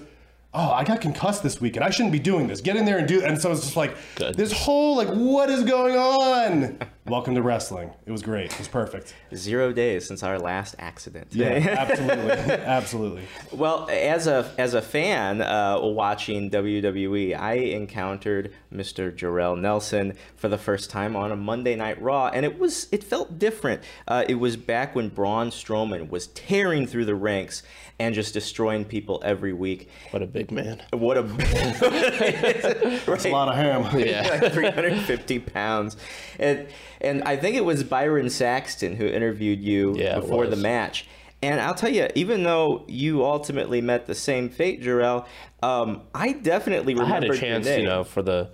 Oh, 0.53 0.71
I 0.71 0.85
got 0.85 1.01
concussed 1.01 1.43
this 1.43 1.59
weekend. 1.61 1.83
I 1.83 1.89
shouldn't 1.91 2.13
be 2.13 2.19
doing 2.19 2.47
this. 2.47 2.61
Get 2.61 2.77
in 2.77 2.85
there 2.85 2.97
and 2.97 3.07
do. 3.07 3.21
And 3.21 3.39
so 3.39 3.51
it's 3.51 3.61
just 3.61 3.75
like 3.75 3.95
Good. 4.15 4.35
this 4.35 4.51
whole 4.51 4.95
like, 4.95 5.09
what 5.09 5.49
is 5.49 5.63
going 5.63 5.95
on? 5.95 6.79
Welcome 7.07 7.35
to 7.35 7.41
wrestling. 7.41 7.91
It 8.05 8.11
was 8.11 8.21
great. 8.21 8.51
It 8.51 8.57
was 8.59 8.67
perfect. 8.67 9.15
Zero 9.33 9.71
days 9.71 10.05
since 10.05 10.23
our 10.23 10.37
last 10.37 10.75
accident. 10.77 11.27
Yeah, 11.31 11.51
absolutely, 11.79 12.53
absolutely. 12.53 13.23
Well, 13.53 13.87
as 13.89 14.27
a 14.27 14.53
as 14.57 14.73
a 14.73 14.81
fan 14.81 15.41
uh, 15.41 15.79
watching 15.81 16.51
WWE, 16.51 17.33
I 17.39 17.53
encountered 17.53 18.51
Mr. 18.73 19.15
Jorel 19.15 19.57
Nelson 19.57 20.17
for 20.35 20.49
the 20.49 20.57
first 20.57 20.89
time 20.89 21.15
on 21.15 21.31
a 21.31 21.37
Monday 21.37 21.77
Night 21.77 22.01
Raw, 22.01 22.27
and 22.27 22.45
it 22.45 22.59
was 22.59 22.89
it 22.91 23.05
felt 23.05 23.39
different. 23.39 23.83
Uh, 24.05 24.25
it 24.27 24.35
was 24.35 24.57
back 24.57 24.93
when 24.93 25.07
Braun 25.07 25.49
Strowman 25.49 26.09
was 26.09 26.27
tearing 26.27 26.85
through 26.85 27.05
the 27.05 27.15
ranks 27.15 27.63
and 27.99 28.13
just 28.13 28.33
destroying 28.33 28.85
people 28.85 29.21
every 29.25 29.53
week. 29.53 29.89
What 30.11 30.21
a 30.21 30.27
big 30.27 30.51
man. 30.51 30.83
What 30.91 31.17
a 31.17 31.23
right. 33.07 33.25
A 33.25 33.29
lot 33.31 33.47
of 33.49 33.55
ham. 33.55 33.77
Yeah. 34.07 34.39
like 34.41 34.53
350 34.53 35.39
pounds. 35.39 35.97
And 36.39 36.67
and 37.01 37.23
I 37.23 37.35
think 37.35 37.55
it 37.55 37.65
was 37.65 37.83
Byron 37.83 38.29
Saxton 38.29 38.95
who 38.95 39.05
interviewed 39.05 39.61
you 39.61 39.95
Yeah, 39.97 40.19
before 40.19 40.47
the 40.47 40.55
match. 40.55 41.07
And 41.41 41.61
I'll 41.61 41.75
tell 41.75 41.91
you, 41.91 42.07
even 42.15 42.43
though 42.43 42.83
you 42.87 43.23
ultimately 43.23 43.79
met 43.79 44.07
the 44.07 44.15
same 44.15 44.49
fate, 44.49 44.81
Jorel, 44.81 45.27
um, 45.61 46.01
I 46.13 46.33
definitely 46.33 46.95
I 46.95 47.01
remember 47.01 47.27
had 47.27 47.35
a 47.35 47.37
chance, 47.37 47.67
you 47.67 47.83
know, 47.83 48.03
for 48.03 48.23
the, 48.23 48.49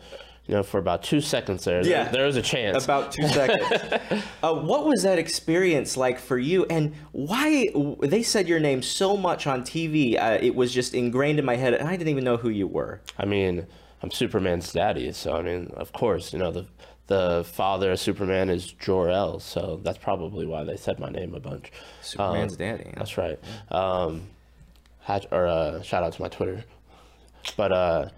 you 0.48 0.56
know, 0.56 0.64
for 0.64 0.80
about 0.80 1.02
two 1.02 1.22
seconds 1.22 1.64
there. 1.64 1.86
Yeah. 1.86 2.04
There, 2.04 2.14
there 2.14 2.26
was 2.26 2.36
a 2.36 2.42
chance. 2.42 2.84
About 2.84 3.14
two 3.14 3.26
seconds. 3.30 4.24
uh, 4.44 4.54
what 4.54 4.86
was 4.86 5.04
that 5.04 5.18
experience 5.18 5.96
like 5.96 6.20
for 6.20 6.38
you? 6.38 6.66
And 6.66 6.94
why 7.14 7.70
they 8.02 8.22
said 8.22 8.50
your 8.50 8.60
name 8.60 8.82
so 8.82 9.16
much 9.16 9.48
on 9.48 9.62
TV? 9.62 10.22
Uh, 10.22 10.38
it 10.42 10.54
was 10.54 10.74
just 10.74 10.94
ingrained 10.94 11.40
in 11.40 11.46
my 11.46 11.56
head, 11.56 11.74
and 11.74 11.88
I 11.88 11.96
didn't 11.96 12.10
even 12.10 12.26
know 12.26 12.36
who 12.36 12.50
you 12.50 12.68
were. 12.68 13.00
I 13.18 13.24
mean, 13.24 13.66
I'm 14.02 14.12
Superman's 14.12 14.74
daddy, 14.74 15.14
so 15.14 15.34
I 15.34 15.42
mean, 15.42 15.72
of 15.78 15.94
course, 15.94 16.34
you 16.34 16.40
know, 16.40 16.52
the 16.52 16.68
the 17.08 17.44
father 17.46 17.92
of 17.92 18.00
Superman 18.00 18.50
is 18.50 18.72
Jor-El, 18.72 19.40
so 19.40 19.80
that's 19.84 19.98
probably 19.98 20.46
why 20.46 20.64
they 20.64 20.78
said 20.78 21.00
my 21.00 21.10
name 21.10 21.36
a 21.36 21.40
bunch. 21.40 21.72
Superman's 22.02 22.54
Um, 22.54 22.58
daddy. 22.58 22.94
That's 22.96 23.18
right. 23.18 23.40
Um, 23.70 24.28
hat, 25.02 25.26
or 25.32 25.48
uh, 25.48 25.82
shout 25.82 26.04
out 26.04 26.14
to 26.14 26.22
my 26.22 26.30
Twitter. 26.30 26.64
But 27.58 27.72
uh, 27.72 28.10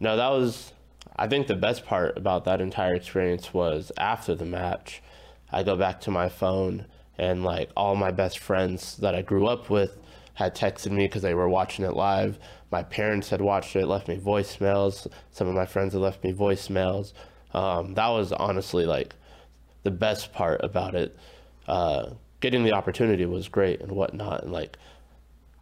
no, 0.00 0.16
that 0.16 0.28
was. 0.28 0.72
I 1.16 1.28
think 1.28 1.46
the 1.46 1.56
best 1.56 1.84
part 1.84 2.16
about 2.16 2.44
that 2.44 2.60
entire 2.60 2.94
experience 2.94 3.52
was 3.52 3.92
after 3.98 4.34
the 4.34 4.46
match, 4.46 5.02
I 5.50 5.62
go 5.62 5.76
back 5.76 6.00
to 6.02 6.10
my 6.10 6.28
phone 6.28 6.86
and 7.18 7.44
like 7.44 7.70
all 7.76 7.94
my 7.96 8.10
best 8.10 8.38
friends 8.38 8.96
that 8.98 9.14
I 9.14 9.20
grew 9.20 9.46
up 9.46 9.68
with 9.68 9.98
had 10.34 10.54
texted 10.56 10.90
me 10.90 11.04
because 11.04 11.20
they 11.20 11.34
were 11.34 11.48
watching 11.48 11.84
it 11.84 11.92
live. 11.94 12.38
My 12.70 12.82
parents 12.82 13.28
had 13.28 13.42
watched 13.42 13.76
it, 13.76 13.86
left 13.86 14.08
me 14.08 14.16
voicemails. 14.16 15.06
Some 15.32 15.46
of 15.48 15.54
my 15.54 15.66
friends 15.66 15.92
had 15.92 16.00
left 16.00 16.24
me 16.24 16.32
voicemails. 16.32 17.12
Um, 17.52 17.94
that 17.94 18.08
was 18.08 18.32
honestly 18.32 18.86
like 18.86 19.14
the 19.82 19.90
best 19.90 20.32
part 20.32 20.60
about 20.62 20.94
it. 20.94 21.16
Uh, 21.66 22.10
getting 22.40 22.64
the 22.64 22.72
opportunity 22.72 23.24
was 23.26 23.48
great 23.48 23.80
and 23.80 23.92
whatnot, 23.92 24.42
and 24.42 24.52
like 24.52 24.76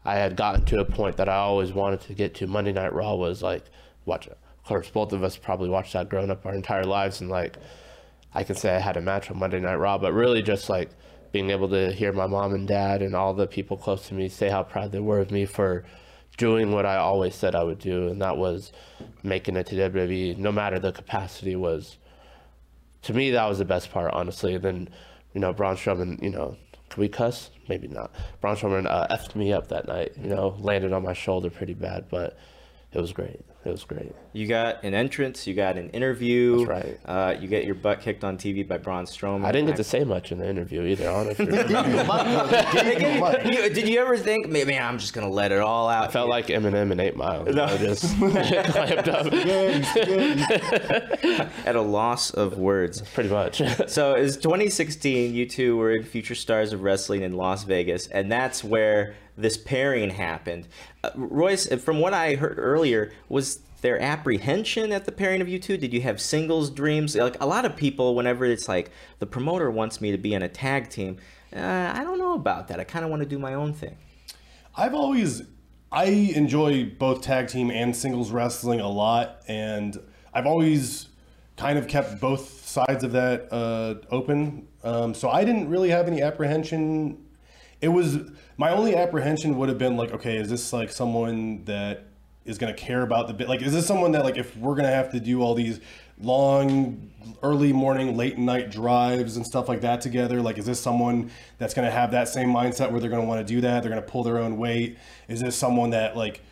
I 0.04 0.16
had 0.16 0.36
gotten 0.36 0.64
to 0.66 0.80
a 0.80 0.84
point 0.84 1.16
that 1.16 1.28
I 1.28 1.36
always 1.36 1.72
wanted 1.72 2.00
to 2.02 2.14
get 2.14 2.34
to. 2.36 2.46
Monday 2.46 2.72
Night 2.72 2.92
Raw 2.92 3.14
was 3.14 3.42
like 3.42 3.64
watch. 4.04 4.28
Of 4.28 4.64
course, 4.64 4.90
both 4.90 5.12
of 5.12 5.24
us 5.24 5.36
probably 5.36 5.68
watched 5.68 5.94
that 5.94 6.08
growing 6.08 6.30
up 6.30 6.46
our 6.46 6.54
entire 6.54 6.84
lives, 6.84 7.20
and 7.20 7.30
like 7.30 7.56
I 8.34 8.44
can 8.44 8.56
say 8.56 8.74
I 8.74 8.78
had 8.78 8.96
a 8.96 9.00
match 9.00 9.30
on 9.30 9.38
Monday 9.38 9.60
Night 9.60 9.76
Raw, 9.76 9.98
but 9.98 10.12
really 10.12 10.42
just 10.42 10.68
like 10.68 10.90
being 11.32 11.50
able 11.50 11.68
to 11.68 11.92
hear 11.92 12.12
my 12.12 12.26
mom 12.26 12.54
and 12.54 12.66
dad 12.66 13.02
and 13.02 13.14
all 13.14 13.34
the 13.34 13.46
people 13.46 13.76
close 13.76 14.08
to 14.08 14.14
me 14.14 14.28
say 14.28 14.48
how 14.48 14.62
proud 14.62 14.92
they 14.92 14.98
were 15.00 15.20
of 15.20 15.30
me 15.30 15.44
for 15.44 15.84
doing 16.40 16.72
what 16.72 16.86
I 16.86 16.96
always 16.96 17.34
said 17.34 17.54
I 17.54 17.62
would 17.62 17.78
do, 17.78 18.08
and 18.08 18.22
that 18.22 18.38
was 18.38 18.72
making 19.22 19.56
it 19.56 19.66
to 19.66 19.74
WWE, 19.74 20.38
no 20.38 20.50
matter 20.50 20.78
the 20.78 20.90
capacity, 20.90 21.54
was 21.54 21.98
to 23.02 23.12
me 23.12 23.30
that 23.32 23.44
was 23.46 23.58
the 23.58 23.66
best 23.66 23.92
part, 23.92 24.14
honestly. 24.14 24.56
Then, 24.56 24.88
you 25.34 25.40
know, 25.40 25.52
Braun 25.52 25.76
Strowman, 25.76 26.22
you 26.22 26.30
know, 26.30 26.56
can 26.88 27.00
we 27.02 27.08
cuss? 27.08 27.50
Maybe 27.68 27.88
not. 27.88 28.10
Braun 28.40 28.56
Strowman 28.56 28.86
uh, 28.86 29.06
effed 29.14 29.34
me 29.34 29.52
up 29.52 29.68
that 29.68 29.86
night. 29.86 30.12
You 30.18 30.30
know, 30.30 30.56
landed 30.58 30.94
on 30.94 31.02
my 31.02 31.12
shoulder 31.12 31.50
pretty 31.50 31.74
bad, 31.74 32.06
but 32.08 32.38
it 32.94 33.00
was 33.02 33.12
great. 33.12 33.40
It 33.62 33.68
was 33.70 33.84
great. 33.84 34.14
You 34.32 34.46
got 34.46 34.82
an 34.84 34.94
entrance, 34.94 35.46
you 35.46 35.52
got 35.52 35.76
an 35.76 35.90
interview. 35.90 36.64
That's 36.64 36.68
right. 36.70 36.98
Uh, 37.04 37.34
you 37.38 37.46
get 37.46 37.66
your 37.66 37.74
butt 37.74 38.00
kicked 38.00 38.24
on 38.24 38.38
TV 38.38 38.66
by 38.66 38.78
Braun 38.78 39.04
Strowman. 39.04 39.44
I 39.44 39.52
didn't 39.52 39.66
get 39.66 39.76
to 39.76 39.84
say 39.84 40.02
much 40.02 40.32
in 40.32 40.38
the 40.38 40.48
interview 40.48 40.80
either. 40.84 41.10
Honestly, 41.10 41.44
You- 43.54 43.68
did 43.74 43.86
you 43.86 44.00
ever 44.00 44.16
think, 44.16 44.48
maybe 44.48 44.78
I'm 44.78 44.96
just 44.98 45.12
gonna 45.12 45.28
let 45.28 45.52
it 45.52 45.58
all 45.58 45.90
out? 45.90 46.08
I 46.08 46.10
felt 46.10 46.30
like 46.30 46.46
Eminem 46.46 46.90
in 46.90 47.00
Eight 47.00 47.16
Mile. 47.16 47.44
No. 47.44 47.66
know, 47.66 47.76
just 47.76 48.16
clamped 48.18 49.08
up. 49.08 49.26
at 51.66 51.76
a 51.76 51.82
loss 51.82 52.30
of 52.30 52.56
words. 52.58 53.02
Pretty 53.12 53.28
much. 53.28 53.58
So 53.88 54.14
it's 54.14 54.36
2016. 54.36 55.34
You 55.34 55.44
two 55.46 55.76
were 55.76 55.94
in 55.94 56.02
Future 56.04 56.34
Stars 56.34 56.72
of 56.72 56.82
Wrestling 56.82 57.20
in 57.22 57.34
Las 57.34 57.64
Vegas, 57.64 58.06
and 58.06 58.32
that's 58.32 58.64
where 58.64 59.14
this 59.36 59.56
pairing 59.56 60.10
happened. 60.10 60.68
Uh, 61.02 61.10
Royce, 61.14 61.66
from 61.82 62.00
what 62.00 62.14
I 62.14 62.34
heard 62.34 62.58
earlier, 62.58 63.12
was 63.28 63.60
there 63.80 64.00
apprehension 64.00 64.92
at 64.92 65.04
the 65.04 65.12
pairing 65.12 65.40
of 65.40 65.48
you 65.48 65.58
two? 65.58 65.76
Did 65.76 65.92
you 65.92 66.02
have 66.02 66.20
singles 66.20 66.70
dreams? 66.70 67.16
Like 67.16 67.40
a 67.40 67.46
lot 67.46 67.64
of 67.64 67.76
people, 67.76 68.14
whenever 68.14 68.44
it's 68.44 68.68
like 68.68 68.90
the 69.18 69.26
promoter 69.26 69.70
wants 69.70 70.00
me 70.00 70.10
to 70.10 70.18
be 70.18 70.34
in 70.34 70.42
a 70.42 70.48
tag 70.48 70.90
team, 70.90 71.18
uh, 71.54 71.92
I 71.94 72.04
don't 72.04 72.18
know 72.18 72.34
about 72.34 72.68
that. 72.68 72.78
I 72.78 72.84
kind 72.84 73.04
of 73.04 73.10
want 73.10 73.22
to 73.22 73.28
do 73.28 73.38
my 73.38 73.54
own 73.54 73.72
thing. 73.72 73.96
I've 74.76 74.94
always 74.94 75.42
I 75.92 76.04
enjoy 76.04 76.84
both 76.84 77.22
tag 77.22 77.48
team 77.48 77.70
and 77.70 77.94
singles 77.96 78.30
wrestling 78.30 78.80
a 78.80 78.88
lot, 78.88 79.42
and 79.48 80.00
I've 80.32 80.46
always 80.46 81.08
kind 81.56 81.78
of 81.78 81.88
kept 81.88 82.20
both 82.20 82.64
sides 82.64 83.02
of 83.02 83.12
that 83.12 83.52
uh, 83.52 83.96
open. 84.10 84.68
Um, 84.84 85.14
so 85.14 85.28
I 85.30 85.44
didn't 85.44 85.68
really 85.68 85.90
have 85.90 86.06
any 86.06 86.22
apprehension. 86.22 87.26
It 87.80 87.88
was 87.88 88.18
my 88.56 88.70
only 88.70 88.94
apprehension 88.94 89.56
would 89.58 89.68
have 89.68 89.78
been 89.78 89.96
like, 89.96 90.12
okay, 90.12 90.36
is 90.36 90.50
this 90.50 90.72
like 90.72 90.90
someone 90.90 91.64
that 91.64 92.04
is 92.44 92.58
going 92.58 92.74
to 92.74 92.78
care 92.78 93.02
about 93.02 93.26
the 93.26 93.34
bit? 93.34 93.48
Like, 93.48 93.62
is 93.62 93.72
this 93.72 93.86
someone 93.86 94.12
that 94.12 94.24
like 94.24 94.36
if 94.36 94.56
we're 94.56 94.74
going 94.74 94.86
to 94.86 94.94
have 94.94 95.10
to 95.12 95.20
do 95.20 95.42
all 95.42 95.54
these 95.54 95.80
long 96.22 97.10
early 97.42 97.72
morning 97.72 98.16
late 98.16 98.38
night 98.38 98.70
drives 98.70 99.36
and 99.36 99.46
stuff 99.46 99.68
like 99.68 99.80
that 99.80 100.00
together 100.00 100.42
like 100.42 100.58
is 100.58 100.66
this 100.66 100.78
someone 100.78 101.30
that's 101.58 101.72
going 101.72 101.86
to 101.86 101.90
have 101.90 102.10
that 102.10 102.28
same 102.28 102.48
mindset 102.48 102.90
where 102.90 103.00
they're 103.00 103.10
going 103.10 103.22
to 103.22 103.26
want 103.28 103.46
to 103.46 103.54
do 103.54 103.60
that 103.60 103.82
they're 103.82 103.90
going 103.90 104.02
to 104.02 104.08
pull 104.08 104.22
their 104.22 104.38
own 104.38 104.58
weight 104.58 104.98
is 105.28 105.40
this 105.40 105.56
someone 105.56 105.90
that 105.90 106.16
like 106.16 106.42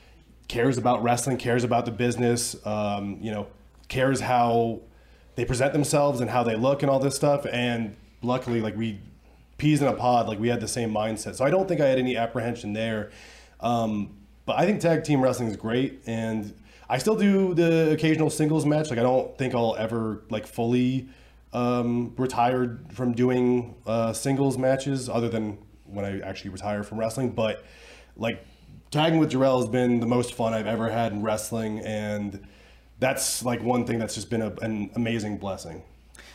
cares 0.47 0.79
about 0.79 1.03
wrestling 1.03 1.37
cares 1.37 1.65
about 1.65 1.85
the 1.85 1.91
business 1.91 2.57
um, 2.67 3.19
you 3.21 3.31
know 3.31 3.47
cares 3.89 4.21
how 4.21 4.81
they 5.35 5.45
present 5.45 5.73
themselves 5.73 6.21
and 6.21 6.31
how 6.31 6.43
they 6.43 6.57
look 6.57 6.83
and 6.83 6.91
all 6.91 6.99
this 6.99 7.15
stuff 7.15 7.47
and 7.53 7.95
luckily 8.23 8.61
like 8.61 8.77
we 8.77 8.99
peas 9.59 9.83
in 9.83 9.89
a 9.89 9.93
pod 9.93 10.29
like 10.29 10.39
we 10.39 10.49
had 10.49 10.61
the 10.61 10.69
same 10.69 10.93
mindset. 10.93 11.35
So 11.35 11.45
i 11.45 11.51
don't 11.51 11.69
think 11.69 11.81
i 11.81 11.87
had 11.87 11.99
any 11.99 12.17
apprehension 12.17 12.73
there. 12.73 13.11
Um, 13.61 14.17
but 14.47 14.59
i 14.59 14.65
think 14.65 14.81
tag 14.81 15.05
team 15.05 15.21
wrestling 15.21 15.49
is 15.49 15.57
great 15.57 16.01
and 16.07 16.55
i 16.89 16.97
still 16.97 17.17
do 17.17 17.55
the 17.55 17.93
occasional 17.93 18.31
singles 18.31 18.65
match. 18.65 18.91
Like 18.91 18.99
i 18.99 19.03
don't 19.03 19.37
think 19.37 19.55
i'll 19.55 19.77
ever 19.77 20.23
like 20.31 20.47
fully 20.47 21.09
um, 21.53 22.15
retired 22.17 22.93
from 22.93 23.13
doing 23.13 23.75
uh, 23.87 24.13
singles 24.13 24.59
matches 24.59 25.09
other 25.09 25.29
than 25.29 25.59
when 25.85 26.05
i 26.05 26.21
actually 26.21 26.51
retire 26.51 26.83
from 26.83 26.99
wrestling. 26.99 27.31
But 27.31 27.65
like 28.17 28.45
tagging 28.91 29.19
with 29.19 29.31
Jorel 29.31 29.59
has 29.61 29.69
been 29.69 30.01
the 30.01 30.07
most 30.07 30.35
fun 30.35 30.55
I've 30.55 30.67
ever 30.67 30.91
had 30.91 31.13
in 31.13 31.23
wrestling, 31.23 31.81
and 31.81 32.47
that's 32.99 33.45
like 33.45 33.63
one 33.63 33.87
thing 33.87 33.99
that's 33.99 34.15
just 34.15 34.31
been 34.31 34.43
a, 34.43 34.53
an 34.61 34.91
amazing 34.95 35.39
blessing. 35.39 35.83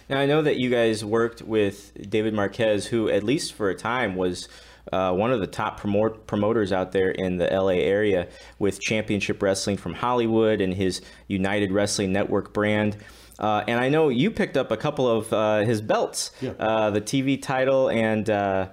Now 0.10 0.20
I 0.20 0.26
know 0.26 0.42
that 0.42 0.58
you 0.58 0.70
guys 0.70 1.04
worked 1.04 1.42
with 1.42 1.92
David 2.10 2.34
Marquez, 2.34 2.86
who 2.88 3.10
at 3.10 3.24
least 3.24 3.54
for 3.54 3.70
a 3.70 3.76
time 3.76 4.16
was 4.16 4.48
uh, 4.92 5.14
one 5.14 5.32
of 5.32 5.40
the 5.40 5.48
top 5.48 5.80
promo- 5.80 6.26
promoters 6.28 6.72
out 6.74 6.92
there 6.92 7.10
in 7.10 7.38
the 7.38 7.46
LA 7.48 7.70
area 7.80 8.28
with 8.60 8.80
Championship 8.82 9.42
Wrestling 9.42 9.78
from 9.78 9.94
Hollywood 9.94 10.60
and 10.62 10.74
his 10.74 11.02
United 11.28 11.72
Wrestling 11.72 12.12
Network 12.12 12.54
brand. 12.54 12.98
Uh, 13.40 13.64
and 13.68 13.80
I 13.80 13.90
know 13.90 14.10
you 14.10 14.30
picked 14.30 14.58
up 14.58 14.72
a 14.72 14.78
couple 14.78 15.10
of 15.10 15.32
uh, 15.34 15.60
his 15.60 15.82
belts, 15.82 16.32
Yeah. 16.42 16.52
uh, 16.60 16.90
the 16.92 17.02
TV 17.02 17.42
title 17.42 17.90
and 17.90 18.30
uh, 18.30 18.68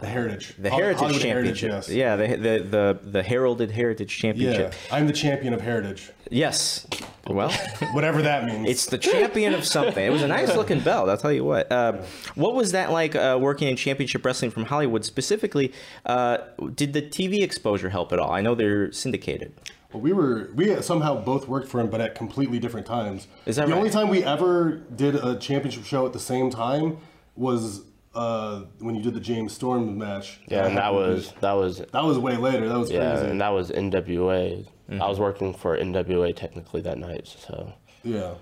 The 0.00 0.06
Heritage, 0.06 0.54
the 0.58 0.70
Heritage 0.70 0.98
Hollywood 0.98 1.22
Championship. 1.22 1.70
yes. 1.70 1.88
Yeah, 1.88 2.16
the, 2.16 2.26
the 2.28 2.58
the 2.62 2.98
the 3.02 3.22
heralded 3.22 3.70
Heritage 3.70 4.16
yeah. 4.16 4.22
Championship. 4.22 4.74
I'm 4.90 5.06
the 5.06 5.12
champion 5.12 5.54
of 5.54 5.60
Heritage, 5.60 6.10
Yes. 6.30 6.86
Well. 7.26 7.50
whatever 7.92 8.22
that 8.22 8.44
means. 8.46 8.68
It's 8.68 8.86
the 8.86 8.98
champion 8.98 9.54
of 9.54 9.64
something. 9.64 10.04
It 10.04 10.10
was 10.10 10.22
a 10.22 10.28
nice 10.28 10.56
looking 10.56 10.80
belt, 10.80 11.08
I'll 11.08 11.16
tell 11.16 11.32
you 11.32 11.44
what. 11.44 11.70
Uh, 11.70 12.02
what 12.34 12.54
was 12.54 12.72
that 12.72 12.90
like 12.90 13.14
uh, 13.14 13.38
working 13.40 13.68
in 13.68 13.76
championship 13.76 14.24
wrestling 14.24 14.50
from 14.50 14.64
Hollywood 14.64 15.04
specifically? 15.04 15.72
Uh, 16.06 16.38
did 16.74 16.94
the 16.94 17.02
TV 17.02 17.42
exposure 17.42 17.90
help 17.90 18.12
at 18.12 18.18
all? 18.18 18.32
I 18.32 18.40
know 18.40 18.54
they're 18.54 18.90
syndicated. 18.92 19.52
Well, 19.92 20.00
we 20.02 20.12
were 20.12 20.50
we 20.54 20.80
somehow 20.80 21.22
both 21.22 21.46
worked 21.48 21.68
for 21.68 21.80
him, 21.80 21.90
but 21.90 22.00
at 22.00 22.14
completely 22.14 22.58
different 22.58 22.86
times. 22.86 23.28
Is 23.44 23.56
that 23.56 23.66
the 23.66 23.72
right? 23.72 23.78
only 23.78 23.90
time 23.90 24.08
we 24.08 24.24
ever 24.24 24.82
did 24.96 25.14
a 25.16 25.36
championship 25.36 25.84
show 25.84 26.06
at 26.06 26.14
the 26.14 26.18
same 26.18 26.50
time 26.50 26.96
was 27.36 27.82
uh, 28.14 28.62
when 28.78 28.94
you 28.94 29.02
did 29.02 29.14
the 29.14 29.20
James 29.20 29.52
Storm 29.52 29.98
match. 29.98 30.40
Yeah, 30.48 30.66
and 30.66 30.76
that 30.76 30.92
was 30.92 31.32
that 31.40 31.52
was 31.52 31.78
that 31.78 32.04
was 32.04 32.18
way 32.18 32.36
later. 32.36 32.68
That 32.68 32.78
was 32.78 32.90
yeah, 32.90 33.12
crazy. 33.12 33.30
and 33.30 33.40
that 33.40 33.50
was 33.50 33.70
NWA. 33.70 34.66
I 34.90 35.08
was 35.08 35.18
working 35.18 35.54
for 35.54 35.78
NWA 35.78 36.36
technically 36.36 36.82
that 36.82 36.98
night, 36.98 37.26
so 37.26 37.72
Yeah. 38.02 38.34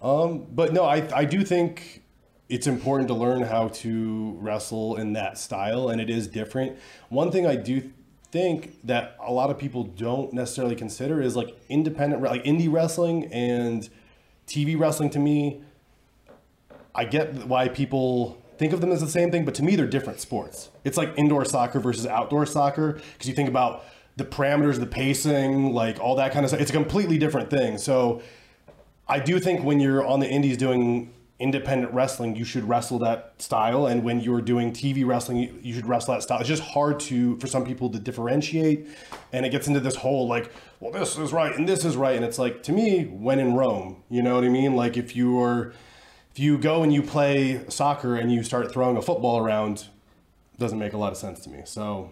Um, 0.00 0.46
but 0.50 0.72
no, 0.72 0.84
I, 0.84 1.06
I 1.14 1.24
do 1.24 1.44
think 1.44 2.02
it's 2.48 2.66
important 2.66 3.08
to 3.08 3.14
learn 3.14 3.42
how 3.42 3.68
to 3.68 4.36
wrestle 4.40 4.96
in 4.96 5.14
that 5.14 5.38
style, 5.38 5.88
and 5.88 6.00
it 6.00 6.10
is 6.10 6.28
different. 6.28 6.78
One 7.08 7.30
thing 7.30 7.46
I 7.46 7.56
do 7.56 7.90
think 8.30 8.78
that 8.84 9.16
a 9.20 9.32
lot 9.32 9.50
of 9.50 9.58
people 9.58 9.84
don't 9.84 10.32
necessarily 10.32 10.76
consider 10.76 11.22
is 11.22 11.36
like 11.36 11.56
independent, 11.68 12.22
like 12.22 12.44
indie 12.44 12.70
wrestling 12.70 13.26
and 13.26 13.88
TV 14.46 14.78
wrestling 14.78 15.10
to 15.10 15.18
me. 15.18 15.62
I 16.94 17.04
get 17.04 17.46
why 17.46 17.68
people 17.68 18.42
think 18.64 18.72
of 18.72 18.80
them 18.80 18.92
as 18.92 19.02
the 19.02 19.08
same 19.08 19.30
thing, 19.30 19.44
but 19.44 19.54
to 19.56 19.62
me, 19.62 19.76
they're 19.76 19.86
different 19.86 20.20
sports. 20.20 20.70
It's 20.84 20.96
like 20.96 21.12
indoor 21.18 21.44
soccer 21.44 21.80
versus 21.80 22.06
outdoor 22.06 22.46
soccer 22.46 22.94
because 23.12 23.28
you 23.28 23.34
think 23.34 23.50
about 23.50 23.84
the 24.16 24.24
parameters, 24.24 24.80
the 24.80 24.86
pacing, 24.86 25.74
like 25.74 26.00
all 26.00 26.16
that 26.16 26.32
kind 26.32 26.46
of 26.46 26.48
stuff. 26.48 26.62
It's 26.62 26.70
a 26.70 26.72
completely 26.72 27.18
different 27.18 27.50
thing. 27.50 27.76
So 27.76 28.22
I 29.06 29.20
do 29.20 29.38
think 29.38 29.62
when 29.64 29.80
you're 29.80 30.02
on 30.02 30.20
the 30.20 30.26
indies 30.30 30.56
doing 30.56 31.12
independent 31.38 31.92
wrestling, 31.92 32.36
you 32.36 32.44
should 32.46 32.66
wrestle 32.66 33.00
that 33.00 33.34
style, 33.36 33.86
and 33.86 34.02
when 34.02 34.20
you're 34.20 34.40
doing 34.40 34.72
TV 34.72 35.04
wrestling, 35.04 35.36
you, 35.36 35.58
you 35.60 35.74
should 35.74 35.86
wrestle 35.86 36.14
that 36.14 36.22
style. 36.22 36.38
It's 36.38 36.48
just 36.48 36.62
hard 36.62 36.98
to 37.00 37.36
for 37.40 37.46
some 37.46 37.66
people 37.66 37.90
to 37.90 37.98
differentiate, 37.98 38.86
and 39.34 39.44
it 39.44 39.50
gets 39.50 39.68
into 39.68 39.80
this 39.80 39.96
whole 39.96 40.26
like, 40.26 40.50
well, 40.80 40.90
this 40.90 41.18
is 41.18 41.34
right 41.34 41.54
and 41.54 41.68
this 41.68 41.84
is 41.84 41.98
right, 41.98 42.16
and 42.16 42.24
it's 42.24 42.38
like 42.38 42.62
to 42.62 42.72
me, 42.72 43.04
when 43.04 43.40
in 43.40 43.52
Rome, 43.52 44.02
you 44.08 44.22
know 44.22 44.36
what 44.36 44.44
I 44.44 44.48
mean? 44.48 44.74
Like 44.74 44.96
if 44.96 45.14
you're 45.14 45.74
if 46.34 46.40
you 46.40 46.58
go 46.58 46.82
and 46.82 46.92
you 46.92 47.00
play 47.00 47.60
soccer 47.68 48.16
and 48.16 48.32
you 48.32 48.42
start 48.42 48.72
throwing 48.72 48.96
a 48.96 49.02
football 49.02 49.38
around, 49.38 49.86
it 50.54 50.58
doesn't 50.58 50.80
make 50.80 50.92
a 50.92 50.98
lot 50.98 51.12
of 51.12 51.18
sense 51.18 51.38
to 51.44 51.48
me. 51.50 51.62
So 51.64 52.10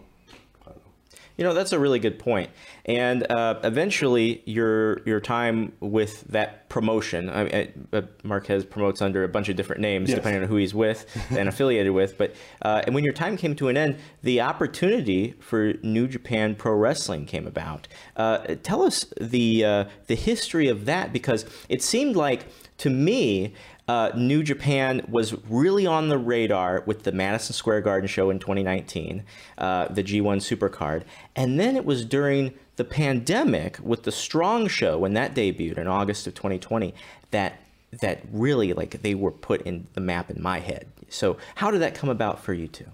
You 1.38 1.44
know, 1.44 1.54
that's 1.54 1.72
a 1.72 1.78
really 1.78 1.98
good 1.98 2.18
point. 2.18 2.50
And 2.84 3.28
uh, 3.30 3.58
eventually, 3.64 4.42
your 4.44 5.00
your 5.06 5.18
time 5.18 5.72
with 5.80 6.20
that 6.28 6.68
promotion, 6.68 7.30
I 7.30 7.44
mean, 7.44 7.88
uh, 7.92 8.02
Marquez 8.22 8.64
promotes 8.64 9.00
under 9.02 9.24
a 9.24 9.28
bunch 9.28 9.48
of 9.48 9.56
different 9.56 9.80
names 9.80 10.08
Yes. 10.10 10.18
depending 10.18 10.42
on 10.42 10.48
who 10.48 10.56
he's 10.56 10.74
with 10.74 11.06
and 11.30 11.48
affiliated 11.48 11.92
with. 11.92 12.16
But 12.18 12.34
uh, 12.60 12.82
and 12.84 12.94
when 12.94 13.02
your 13.02 13.14
time 13.14 13.36
came 13.36 13.56
to 13.56 13.68
an 13.68 13.76
end, 13.76 13.96
the 14.22 14.40
opportunity 14.42 15.32
for 15.40 15.72
New 15.82 16.06
Japan 16.06 16.54
Pro 16.54 16.74
Wrestling 16.74 17.24
came 17.26 17.46
about. 17.46 17.88
Uh, 18.16 18.38
tell 18.62 18.82
us 18.82 19.06
the 19.20 19.64
uh, 19.64 19.84
the 20.06 20.14
history 20.16 20.68
of 20.68 20.84
that 20.84 21.12
because 21.12 21.44
it 21.68 21.82
seemed 21.82 22.14
like 22.14 22.44
to 22.78 22.90
me 22.90 23.54
uh, 23.88 24.10
New 24.14 24.42
Japan 24.42 25.04
was 25.08 25.34
really 25.48 25.86
on 25.86 26.08
the 26.08 26.18
radar 26.18 26.82
with 26.86 27.02
the 27.02 27.12
Madison 27.12 27.54
Square 27.54 27.80
Garden 27.82 28.08
show 28.08 28.30
in 28.30 28.38
2019, 28.38 29.24
uh, 29.58 29.88
the 29.88 30.04
G1 30.04 30.36
Supercard. 30.36 31.02
And 31.34 31.58
then 31.58 31.76
it 31.76 31.84
was 31.84 32.04
during 32.04 32.54
the 32.76 32.84
pandemic 32.84 33.78
with 33.82 34.04
the 34.04 34.12
Strong 34.12 34.68
show 34.68 34.98
when 34.98 35.14
that 35.14 35.34
debuted 35.34 35.78
in 35.78 35.86
August 35.86 36.26
of 36.26 36.34
2020 36.34 36.94
that 37.30 37.58
that 38.00 38.22
really 38.32 38.72
like 38.72 39.02
they 39.02 39.14
were 39.14 39.30
put 39.30 39.60
in 39.62 39.86
the 39.92 40.00
map 40.00 40.30
in 40.30 40.40
my 40.40 40.60
head. 40.60 40.86
So 41.10 41.36
how 41.56 41.70
did 41.70 41.82
that 41.82 41.94
come 41.94 42.08
about 42.08 42.42
for 42.42 42.54
you 42.54 42.66
two? 42.66 42.86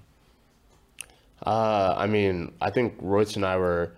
Uh, 1.47 1.95
I 1.97 2.07
mean, 2.09 2.53
I 2.61 2.71
think 2.71 2.95
Royce 2.99 3.37
and 3.37 3.45
I 3.45 3.57
were, 3.59 3.93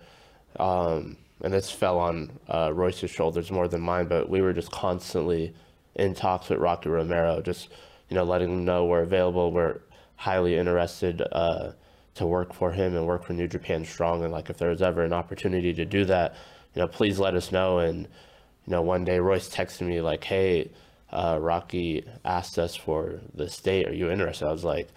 um, 0.59 1.17
and 1.43 1.51
this 1.51 1.71
fell 1.71 1.97
on 1.97 2.31
uh, 2.47 2.71
Royce's 2.71 3.09
shoulders 3.09 3.49
more 3.49 3.67
than 3.67 3.81
mine, 3.81 4.07
but 4.07 4.29
we 4.29 4.41
were 4.41 4.53
just 4.53 4.71
constantly 4.71 5.55
in 5.95 6.13
talks 6.13 6.49
with 6.49 6.59
Rocky 6.59 6.89
Romero, 6.89 7.41
just 7.41 7.69
you 8.09 8.15
know, 8.15 8.23
letting 8.23 8.49
him 8.51 8.65
know 8.65 8.85
we're 8.85 9.03
available, 9.03 9.51
we're 9.51 9.79
highly 10.15 10.55
interested 10.57 11.21
uh, 11.31 11.71
to 12.15 12.25
work 12.27 12.53
for 12.53 12.71
him 12.71 12.95
and 12.95 13.07
work 13.07 13.23
for 13.23 13.33
New 13.33 13.47
Japan 13.47 13.85
Strong, 13.85 14.23
and 14.23 14.31
like 14.31 14.49
if 14.49 14.57
there's 14.57 14.81
ever 14.81 15.03
an 15.03 15.13
opportunity 15.13 15.73
to 15.73 15.85
do 15.85 16.05
that, 16.05 16.35
you 16.75 16.81
know, 16.81 16.87
please 16.87 17.19
let 17.19 17.35
us 17.35 17.51
know. 17.51 17.79
And 17.79 18.01
you 18.03 18.71
know, 18.71 18.81
one 18.81 19.03
day 19.05 19.19
Royce 19.19 19.49
texted 19.49 19.87
me 19.87 20.01
like, 20.01 20.23
"Hey, 20.23 20.71
uh, 21.11 21.37
Rocky 21.41 22.03
asked 22.25 22.59
us 22.59 22.75
for 22.75 23.19
the 23.33 23.49
state. 23.49 23.87
Are 23.87 23.93
you 23.93 24.09
interested?" 24.11 24.47
I 24.47 24.51
was 24.51 24.63
like 24.63 24.89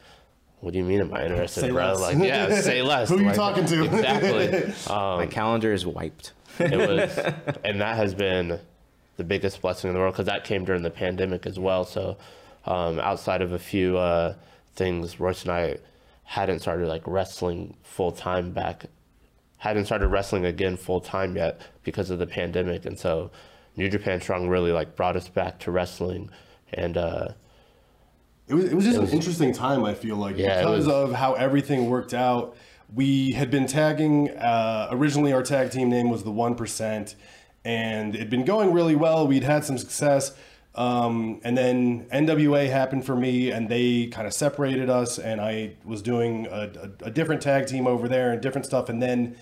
what 0.64 0.72
do 0.72 0.78
you 0.78 0.84
mean 0.86 1.00
am 1.00 1.12
I 1.12 1.26
interested, 1.26 1.60
Say 1.60 1.70
bro? 1.70 1.92
less. 1.92 2.00
Like, 2.00 2.18
yeah, 2.26 2.60
say 2.62 2.80
less. 2.92 3.10
Who 3.10 3.18
you 3.18 3.26
Like, 3.26 3.34
talking 3.36 3.66
to? 3.66 3.84
Exactly. 3.84 4.72
Um, 4.90 5.18
My 5.18 5.26
calendar 5.26 5.74
is 5.74 5.84
wiped. 5.84 6.32
it 6.58 6.78
was, 6.78 7.18
and 7.64 7.82
that 7.82 7.96
has 7.96 8.14
been 8.14 8.58
the 9.16 9.25
biggest 9.25 9.61
blessing 9.62 9.88
in 9.88 9.94
the 9.94 10.00
world 10.00 10.14
because 10.14 10.26
that 10.26 10.44
came 10.44 10.64
during 10.64 10.83
the 10.83 10.90
pandemic 10.90 11.47
as 11.47 11.59
well. 11.59 11.85
So, 11.85 12.16
um, 12.66 12.99
outside 12.99 13.42
of 13.42 13.52
a 13.52 13.59
few 13.59 13.99
uh, 13.99 14.35
things, 14.75 15.21
Royce 15.21 15.42
and 15.42 15.52
I 15.52 15.76
hadn't 16.25 16.61
started 16.61 16.88
like 16.88 17.02
wrestling 17.06 17.76
full 17.83 18.11
time 18.12 18.50
back, 18.52 18.87
hadn't 19.59 19.85
started 19.85 20.09
wrestling 20.09 20.44
again 20.47 20.76
full 20.76 21.00
time 21.00 21.37
yet 21.37 21.61
because 21.83 22.11
of 22.11 22.18
the 22.18 22.26
pandemic, 22.26 22.87
and 22.87 22.99
so 22.99 23.30
New 23.76 23.88
Japan 23.88 24.21
Strong 24.21 24.49
really 24.49 24.73
like 24.73 24.97
brought 24.97 25.16
us 25.16 25.28
back 25.28 25.59
to 25.61 25.71
wrestling, 25.71 26.30
and 26.73 26.97
uh, 26.97 27.28
It 28.49 28.54
was, 28.54 28.64
it 28.64 28.75
was 28.75 28.85
just 28.85 28.99
an 28.99 29.09
interesting 29.09 29.52
time, 29.52 29.85
I 29.85 29.94
feel 29.94 30.16
like, 30.16 30.37
Yeah, 30.37 30.61
because 30.61 30.87
was. 30.87 30.94
of 30.94 31.12
how 31.12 31.35
everything 31.35 31.90
worked 31.90 32.14
out. 32.14 32.56
We 32.94 33.33
had 33.33 33.50
been 33.50 33.66
tagging, 33.66 34.30
uh, 34.30 34.88
originally, 34.92 35.33
our 35.33 35.42
tag 35.42 35.71
team 35.71 35.88
name 35.88 36.11
was 36.11 36.23
the 36.23 36.30
1%, 36.30 37.14
and 37.64 38.14
it'd 38.14 38.30
been 38.30 38.44
going 38.44 38.73
really 38.73 38.94
well. 38.94 39.26
We'd 39.26 39.44
had 39.44 39.64
some 39.64 39.78
success. 39.78 40.35
Um, 40.75 41.40
and 41.44 41.56
then 41.56 42.06
NWA 42.06 42.68
happened 42.68 43.06
for 43.06 43.14
me, 43.14 43.50
and 43.50 43.68
they 43.68 44.09
kind 44.09 44.26
of 44.26 44.33
separated 44.33 44.90
us, 44.90 45.18
and 45.18 45.40
I 45.40 45.75
was 45.85 46.02
doing 46.02 46.47
a, 46.47 46.71
a, 47.02 47.06
a 47.06 47.11
different 47.11 47.42
tag 47.42 47.66
team 47.66 47.87
over 47.87 48.09
there 48.09 48.33
and 48.33 48.42
different 48.42 48.66
stuff. 48.66 48.88
And 48.88 49.00
then 49.00 49.37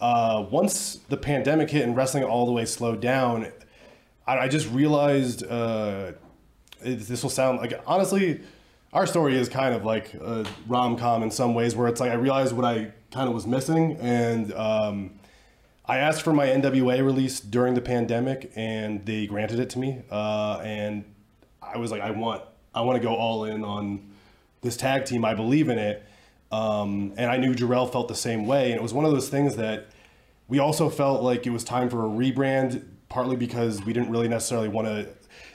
uh, 0.00 0.46
once 0.50 0.96
the 1.08 1.16
pandemic 1.16 1.70
hit 1.70 1.82
and 1.82 1.94
wrestling 1.94 2.24
all 2.24 2.46
the 2.46 2.52
way 2.52 2.64
slowed 2.64 3.00
down, 3.00 3.52
I, 4.26 4.38
I 4.38 4.48
just 4.48 4.68
realized 4.70 5.44
uh, 5.44 6.12
it, 6.82 7.00
this 7.00 7.22
will 7.22 7.30
sound 7.30 7.58
like 7.58 7.78
honestly, 7.86 8.40
our 8.94 9.06
story 9.06 9.36
is 9.36 9.48
kind 9.48 9.74
of 9.74 9.84
like 9.84 10.14
a 10.14 10.46
rom 10.66 10.96
com 10.96 11.22
in 11.22 11.30
some 11.30 11.54
ways, 11.54 11.76
where 11.76 11.86
it's 11.88 12.00
like 12.00 12.10
I 12.10 12.14
realized 12.14 12.54
what 12.54 12.64
I 12.64 12.92
kind 13.10 13.28
of 13.28 13.34
was 13.34 13.46
missing, 13.46 13.96
and 14.00 14.52
um, 14.54 15.10
I 15.84 15.98
asked 15.98 16.22
for 16.22 16.32
my 16.32 16.46
NWA 16.46 17.04
release 17.04 17.40
during 17.40 17.74
the 17.74 17.80
pandemic, 17.80 18.52
and 18.54 19.04
they 19.04 19.26
granted 19.26 19.58
it 19.58 19.68
to 19.70 19.78
me, 19.80 20.02
uh, 20.10 20.60
and 20.62 21.04
I 21.60 21.78
was 21.78 21.90
like, 21.90 22.02
I 22.02 22.12
want, 22.12 22.42
I 22.72 22.82
want 22.82 23.02
to 23.02 23.06
go 23.06 23.14
all 23.14 23.44
in 23.44 23.64
on 23.64 24.12
this 24.60 24.76
tag 24.76 25.06
team. 25.06 25.24
I 25.24 25.34
believe 25.34 25.68
in 25.68 25.78
it, 25.78 26.04
um, 26.52 27.12
and 27.16 27.30
I 27.30 27.36
knew 27.36 27.52
Jorel 27.52 27.90
felt 27.90 28.06
the 28.06 28.14
same 28.14 28.46
way, 28.46 28.70
and 28.70 28.76
it 28.76 28.82
was 28.82 28.94
one 28.94 29.04
of 29.04 29.10
those 29.10 29.28
things 29.28 29.56
that 29.56 29.88
we 30.46 30.60
also 30.60 30.88
felt 30.88 31.22
like 31.22 31.46
it 31.46 31.50
was 31.50 31.64
time 31.64 31.90
for 31.90 32.04
a 32.04 32.08
rebrand, 32.08 32.84
partly 33.08 33.36
because 33.36 33.82
we 33.84 33.92
didn't 33.92 34.10
really 34.10 34.28
necessarily 34.28 34.68
want 34.68 34.86
to. 34.86 35.08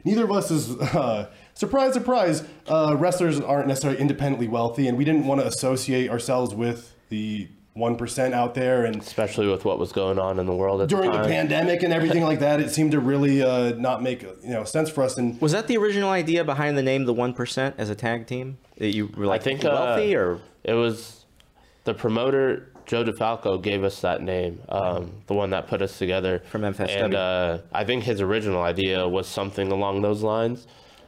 Neither 0.04 0.26
of 0.26 0.32
us 0.32 0.52
is 0.52 0.72
uh, 0.82 1.30
surprise, 1.54 1.94
surprise. 1.94 2.44
Uh, 2.68 2.98
wrestlers 3.00 3.40
aren't 3.40 3.68
necessarily 3.68 4.00
independently 4.00 4.50
wealthy, 4.50 4.90
and 4.90 4.98
we 4.98 5.06
didn't 5.06 5.26
want 5.26 5.40
to 5.40 5.48
associate 5.48 6.10
ourselves 6.10 6.54
with 6.54 6.94
the 7.08 7.48
one 7.78 7.96
percent 7.96 8.34
out 8.34 8.54
there. 8.54 8.86
And 8.86 9.02
especially 9.02 9.48
with 9.48 9.66
what 9.66 9.80
was 9.80 9.92
going 9.92 10.20
on 10.20 10.40
in 10.40 10.46
the 10.46 10.56
world 10.56 10.82
at 10.82 10.90
during 10.90 11.12
the 11.12 11.18
the 11.20 11.28
pandemic 11.28 11.84
and 11.84 11.94
everything 11.94 12.24
like 12.24 12.40
that, 12.40 12.60
it 12.60 12.72
seemed 12.72 12.92
to 12.92 13.00
really 13.00 13.44
uh, 13.44 13.74
not 13.76 14.02
make 14.02 14.22
you 14.22 14.38
know 14.44 14.64
sense 14.64 14.90
for 14.90 15.04
us. 15.04 15.18
And 15.18 15.40
Was 15.42 15.52
that 15.52 15.68
the 15.68 15.78
original 15.78 16.10
idea 16.10 16.44
behind 16.44 16.78
the 16.78 16.84
name 16.84 17.06
the 17.06 17.14
One 17.14 17.34
Percent 17.34 17.76
as 17.78 17.90
a 17.90 17.96
tag 17.96 18.28
team? 18.28 18.58
That 18.78 18.94
you 18.96 19.08
were 19.08 19.26
like 19.26 19.42
I 19.42 19.44
think, 19.44 19.66
uh, 19.66 19.70
wealthy 19.70 20.16
or 20.16 20.40
It 20.64 20.74
was 20.74 21.26
the 21.84 21.94
promoter 21.94 22.70
Joe 22.86 23.04
DeFalco 23.04 23.62
gave 23.62 23.84
us 23.84 24.00
that 24.02 24.22
name, 24.22 24.62
um, 24.70 25.12
the 25.28 25.34
one 25.34 25.50
that 25.50 25.68
put 25.68 25.82
us 25.82 25.98
together 25.98 26.42
From 26.50 26.62
FSW. 26.62 27.04
And 27.04 27.16
uh, 27.16 27.58
I 27.74 27.84
think 27.84 28.04
his 28.04 28.22
original 28.22 28.62
idea 28.62 29.08
was 29.08 29.28
something 29.28 29.72
along 29.72 30.02
those 30.02 30.24
lines. 30.24 30.68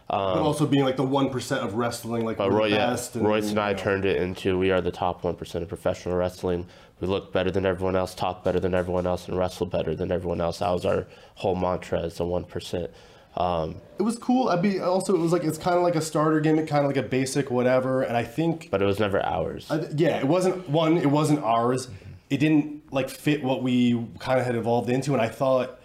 But 0.09 0.39
also 0.41 0.65
being 0.65 0.83
like 0.83 0.97
the 0.97 1.03
one 1.03 1.29
percent 1.29 1.61
of 1.63 1.75
wrestling, 1.75 2.25
like 2.25 2.37
But 2.37 2.49
the 2.49 2.55
Roy, 2.55 2.65
yeah, 2.67 2.87
best. 2.87 3.15
Royce 3.15 3.49
and 3.51 3.59
I 3.59 3.73
know. 3.73 3.77
turned 3.77 4.05
it 4.05 4.21
into 4.21 4.57
we 4.57 4.71
are 4.71 4.81
the 4.81 4.91
top 4.91 5.23
one 5.23 5.35
percent 5.35 5.61
of 5.63 5.69
professional 5.69 6.15
wrestling. 6.15 6.65
We 6.99 7.07
look 7.07 7.31
better 7.31 7.51
than 7.51 7.65
everyone 7.65 7.95
else, 7.95 8.13
talk 8.15 8.43
better 8.43 8.59
than 8.59 8.73
everyone 8.73 9.07
else, 9.07 9.27
and 9.27 9.37
wrestle 9.37 9.67
better 9.67 9.95
than 9.95 10.11
everyone 10.11 10.41
else. 10.41 10.59
That 10.59 10.71
was 10.71 10.85
our 10.85 11.07
whole 11.35 11.55
mantra 11.55 12.01
as 12.01 12.15
the 12.17 12.25
one 12.25 12.43
percent. 12.43 12.89
Um, 13.37 13.75
It 13.99 14.03
was 14.03 14.17
cool. 14.17 14.49
I'd 14.49 14.61
be 14.63 14.79
also 14.79 15.13
it 15.15 15.19
was 15.19 15.31
like 15.31 15.43
it's 15.43 15.57
kind 15.59 15.77
of 15.77 15.83
like 15.83 15.95
a 15.95 16.01
starter 16.01 16.39
gimmick, 16.39 16.67
kind 16.67 16.83
of 16.85 16.89
like 16.89 16.97
a 17.05 17.07
basic 17.07 17.51
whatever. 17.51 18.01
And 18.01 18.17
I 18.17 18.23
think 18.23 18.69
but 18.71 18.81
it 18.81 18.85
was 18.85 18.99
never 18.99 19.23
ours. 19.23 19.67
I- 19.69 19.87
yeah, 19.95 20.17
it 20.17 20.27
wasn't 20.27 20.67
one. 20.69 20.97
It 20.97 21.11
wasn't 21.11 21.43
ours. 21.43 21.87
It 22.31 22.37
didn't 22.39 22.91
like 22.91 23.09
fit 23.09 23.43
what 23.43 23.61
we 23.63 24.03
kind 24.19 24.39
of 24.39 24.45
had 24.45 24.55
evolved 24.55 24.89
into, 24.89 25.13
and 25.13 25.21
I 25.21 25.29
thought 25.29 25.79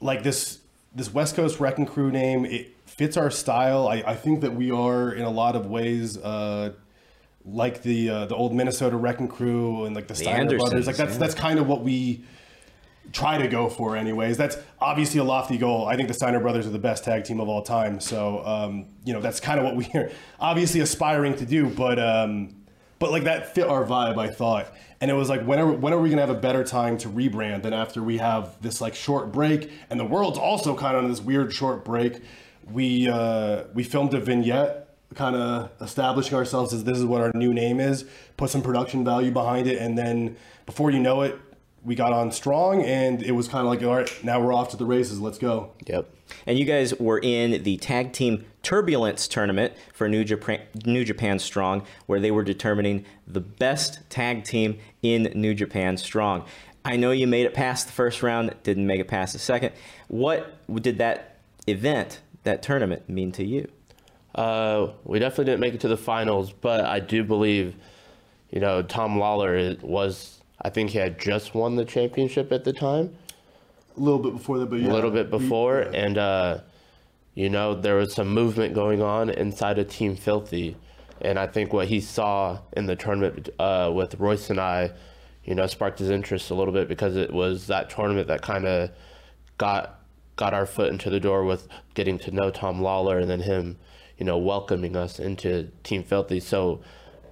like 0.00 0.22
this 0.24 0.58
this 0.98 1.12
West 1.14 1.36
Coast 1.36 1.60
Wrecking 1.60 1.86
Crew 1.86 2.10
name 2.10 2.44
it 2.44 2.76
fits 2.86 3.16
our 3.16 3.30
style. 3.30 3.88
I, 3.88 4.02
I 4.06 4.14
think 4.14 4.40
that 4.42 4.54
we 4.54 4.70
are 4.70 5.12
in 5.12 5.24
a 5.24 5.30
lot 5.30 5.56
of 5.56 5.66
ways 5.66 6.18
uh, 6.18 6.72
like 7.44 7.82
the 7.82 8.10
uh, 8.10 8.26
the 8.26 8.34
old 8.34 8.52
Minnesota 8.52 8.96
Wrecking 8.96 9.28
Crew 9.28 9.84
and 9.84 9.94
like 9.94 10.08
the, 10.08 10.14
Steiner 10.14 10.58
brothers. 10.58 10.86
Like 10.86 10.96
that's 10.96 11.12
yeah. 11.12 11.18
that's 11.18 11.34
kind 11.34 11.58
of 11.58 11.66
what 11.66 11.82
we 11.82 12.24
try 13.12 13.38
to 13.38 13.48
go 13.48 13.70
for 13.70 13.96
anyways 13.96 14.36
that's 14.36 14.58
obviously 14.80 15.18
a 15.18 15.24
lofty 15.24 15.56
goal 15.56 15.86
i 15.86 15.96
think 15.96 16.08
the 16.08 16.14
steiner 16.14 16.40
brothers 16.40 16.66
are 16.66 16.70
the 16.70 16.78
best 16.78 17.04
tag 17.04 17.24
team 17.24 17.40
of 17.40 17.48
all 17.48 17.62
time 17.62 17.98
so 18.00 18.44
um, 18.44 18.84
you 19.02 19.14
know 19.14 19.20
that's 19.22 19.40
kind 19.40 19.58
of 19.58 19.64
what 19.64 19.74
we're 19.76 20.10
obviously 20.40 20.80
aspiring 20.80 21.34
to 21.34 21.46
do 21.46 21.70
but 21.70 21.98
um, 21.98 22.54
but 22.98 23.10
like 23.10 23.24
that 23.24 23.54
fit 23.54 23.66
our 23.66 23.84
vibe 23.84 24.18
i 24.18 24.28
thought. 24.28 24.72
And 25.00 25.10
it 25.10 25.14
was 25.14 25.28
like 25.28 25.42
when 25.44 25.58
are, 25.60 25.70
when 25.70 25.92
are 25.92 25.98
we 25.98 26.10
to 26.10 26.16
have 26.16 26.30
a 26.30 26.34
better 26.34 26.64
time 26.64 26.98
to 26.98 27.08
rebrand 27.08 27.62
than 27.62 27.72
after 27.72 28.02
we 28.02 28.18
have 28.18 28.60
this 28.60 28.80
like 28.80 28.94
short 28.94 29.30
break? 29.30 29.70
And 29.90 30.00
the 30.00 30.04
world's 30.04 30.38
also 30.38 30.76
kind 30.76 30.96
of 30.96 31.04
on 31.04 31.10
this 31.10 31.20
weird 31.20 31.52
short 31.52 31.84
break. 31.84 32.20
We 32.70 33.08
uh, 33.08 33.64
we 33.74 33.84
filmed 33.84 34.14
a 34.14 34.20
vignette 34.20 34.88
kind 35.14 35.36
of 35.36 35.70
establishing 35.80 36.36
ourselves 36.36 36.72
as 36.74 36.84
this 36.84 36.98
is 36.98 37.04
what 37.04 37.20
our 37.20 37.32
new 37.34 37.54
name 37.54 37.80
is 37.80 38.04
put 38.36 38.50
some 38.50 38.60
production 38.60 39.06
value 39.06 39.30
behind 39.30 39.66
it 39.66 39.78
and 39.78 39.96
then 39.96 40.36
before 40.66 40.90
you 40.90 40.98
know 40.98 41.22
it 41.22 41.40
we 41.82 41.94
got 41.94 42.12
on 42.12 42.30
strong 42.30 42.82
and 42.82 43.22
it 43.22 43.32
was 43.32 43.48
kind 43.48 43.66
of 43.66 43.72
like 43.72 43.82
all 43.82 43.96
right 43.96 44.24
now 44.24 44.40
we're 44.40 44.52
off 44.52 44.68
to 44.70 44.76
the 44.76 44.84
races 44.84 45.20
let's 45.20 45.38
go. 45.38 45.72
Yep. 45.86 46.10
And 46.46 46.58
you 46.58 46.64
guys 46.64 46.94
were 46.98 47.18
in 47.18 47.62
the 47.62 47.78
tag 47.78 48.12
team 48.12 48.44
turbulence 48.68 49.26
tournament 49.26 49.72
for 49.94 50.10
New 50.10 50.22
Japan, 50.22 50.60
New 50.84 51.02
Japan 51.02 51.38
Strong, 51.38 51.86
where 52.04 52.20
they 52.20 52.30
were 52.30 52.44
determining 52.44 53.06
the 53.26 53.40
best 53.40 54.00
tag 54.10 54.44
team 54.44 54.78
in 55.02 55.32
New 55.34 55.54
Japan 55.54 55.96
Strong. 55.96 56.44
I 56.84 56.96
know 56.96 57.10
you 57.10 57.26
made 57.26 57.46
it 57.46 57.54
past 57.54 57.86
the 57.86 57.94
first 57.94 58.22
round, 58.22 58.54
didn't 58.64 58.86
make 58.86 59.00
it 59.00 59.08
past 59.08 59.32
the 59.32 59.38
second. 59.38 59.72
What 60.08 60.54
did 60.82 60.98
that 60.98 61.36
event, 61.66 62.20
that 62.42 62.62
tournament, 62.62 63.08
mean 63.08 63.32
to 63.32 63.44
you? 63.44 63.70
Uh, 64.34 64.88
we 65.02 65.18
definitely 65.18 65.46
didn't 65.46 65.60
make 65.60 65.72
it 65.72 65.80
to 65.80 65.88
the 65.88 65.96
finals, 65.96 66.52
but 66.52 66.84
I 66.84 67.00
do 67.00 67.24
believe, 67.24 67.74
you 68.50 68.60
know, 68.60 68.82
Tom 68.82 69.16
Lawlor 69.16 69.80
was. 69.80 70.42
I 70.60 70.68
think 70.68 70.90
he 70.90 70.98
had 70.98 71.18
just 71.18 71.54
won 71.54 71.76
the 71.76 71.86
championship 71.86 72.52
at 72.52 72.64
the 72.64 72.74
time, 72.74 73.16
a 73.96 74.00
little 74.00 74.18
bit 74.18 74.32
before 74.34 74.58
that 74.58 74.66
but 74.66 74.80
yeah 74.80 74.90
a 74.90 74.92
little 74.92 75.10
bit 75.10 75.30
we- 75.30 75.38
before, 75.38 75.88
yeah. 75.90 76.00
and 76.00 76.18
uh, 76.18 76.58
you 77.38 77.48
know 77.48 77.72
there 77.72 77.94
was 77.94 78.12
some 78.14 78.26
movement 78.34 78.74
going 78.74 79.00
on 79.00 79.30
inside 79.30 79.78
of 79.78 79.88
Team 79.88 80.16
Filthy, 80.16 80.76
and 81.20 81.38
I 81.38 81.46
think 81.46 81.72
what 81.72 81.86
he 81.86 82.00
saw 82.00 82.58
in 82.72 82.86
the 82.86 82.96
tournament 82.96 83.48
uh, 83.60 83.92
with 83.94 84.16
Royce 84.16 84.50
and 84.50 84.58
I, 84.58 84.90
you 85.44 85.54
know, 85.54 85.68
sparked 85.68 86.00
his 86.00 86.10
interest 86.10 86.50
a 86.50 86.56
little 86.56 86.74
bit 86.74 86.88
because 86.88 87.14
it 87.14 87.32
was 87.32 87.68
that 87.68 87.90
tournament 87.90 88.26
that 88.26 88.42
kind 88.42 88.66
of 88.66 88.90
got 89.56 90.00
got 90.34 90.52
our 90.52 90.66
foot 90.66 90.90
into 90.90 91.10
the 91.10 91.20
door 91.20 91.44
with 91.44 91.68
getting 91.94 92.18
to 92.18 92.32
know 92.32 92.50
Tom 92.50 92.80
Lawlor 92.80 93.20
and 93.20 93.30
then 93.30 93.42
him, 93.42 93.78
you 94.16 94.26
know, 94.26 94.36
welcoming 94.36 94.96
us 94.96 95.20
into 95.20 95.70
Team 95.84 96.02
Filthy. 96.02 96.40
So 96.40 96.80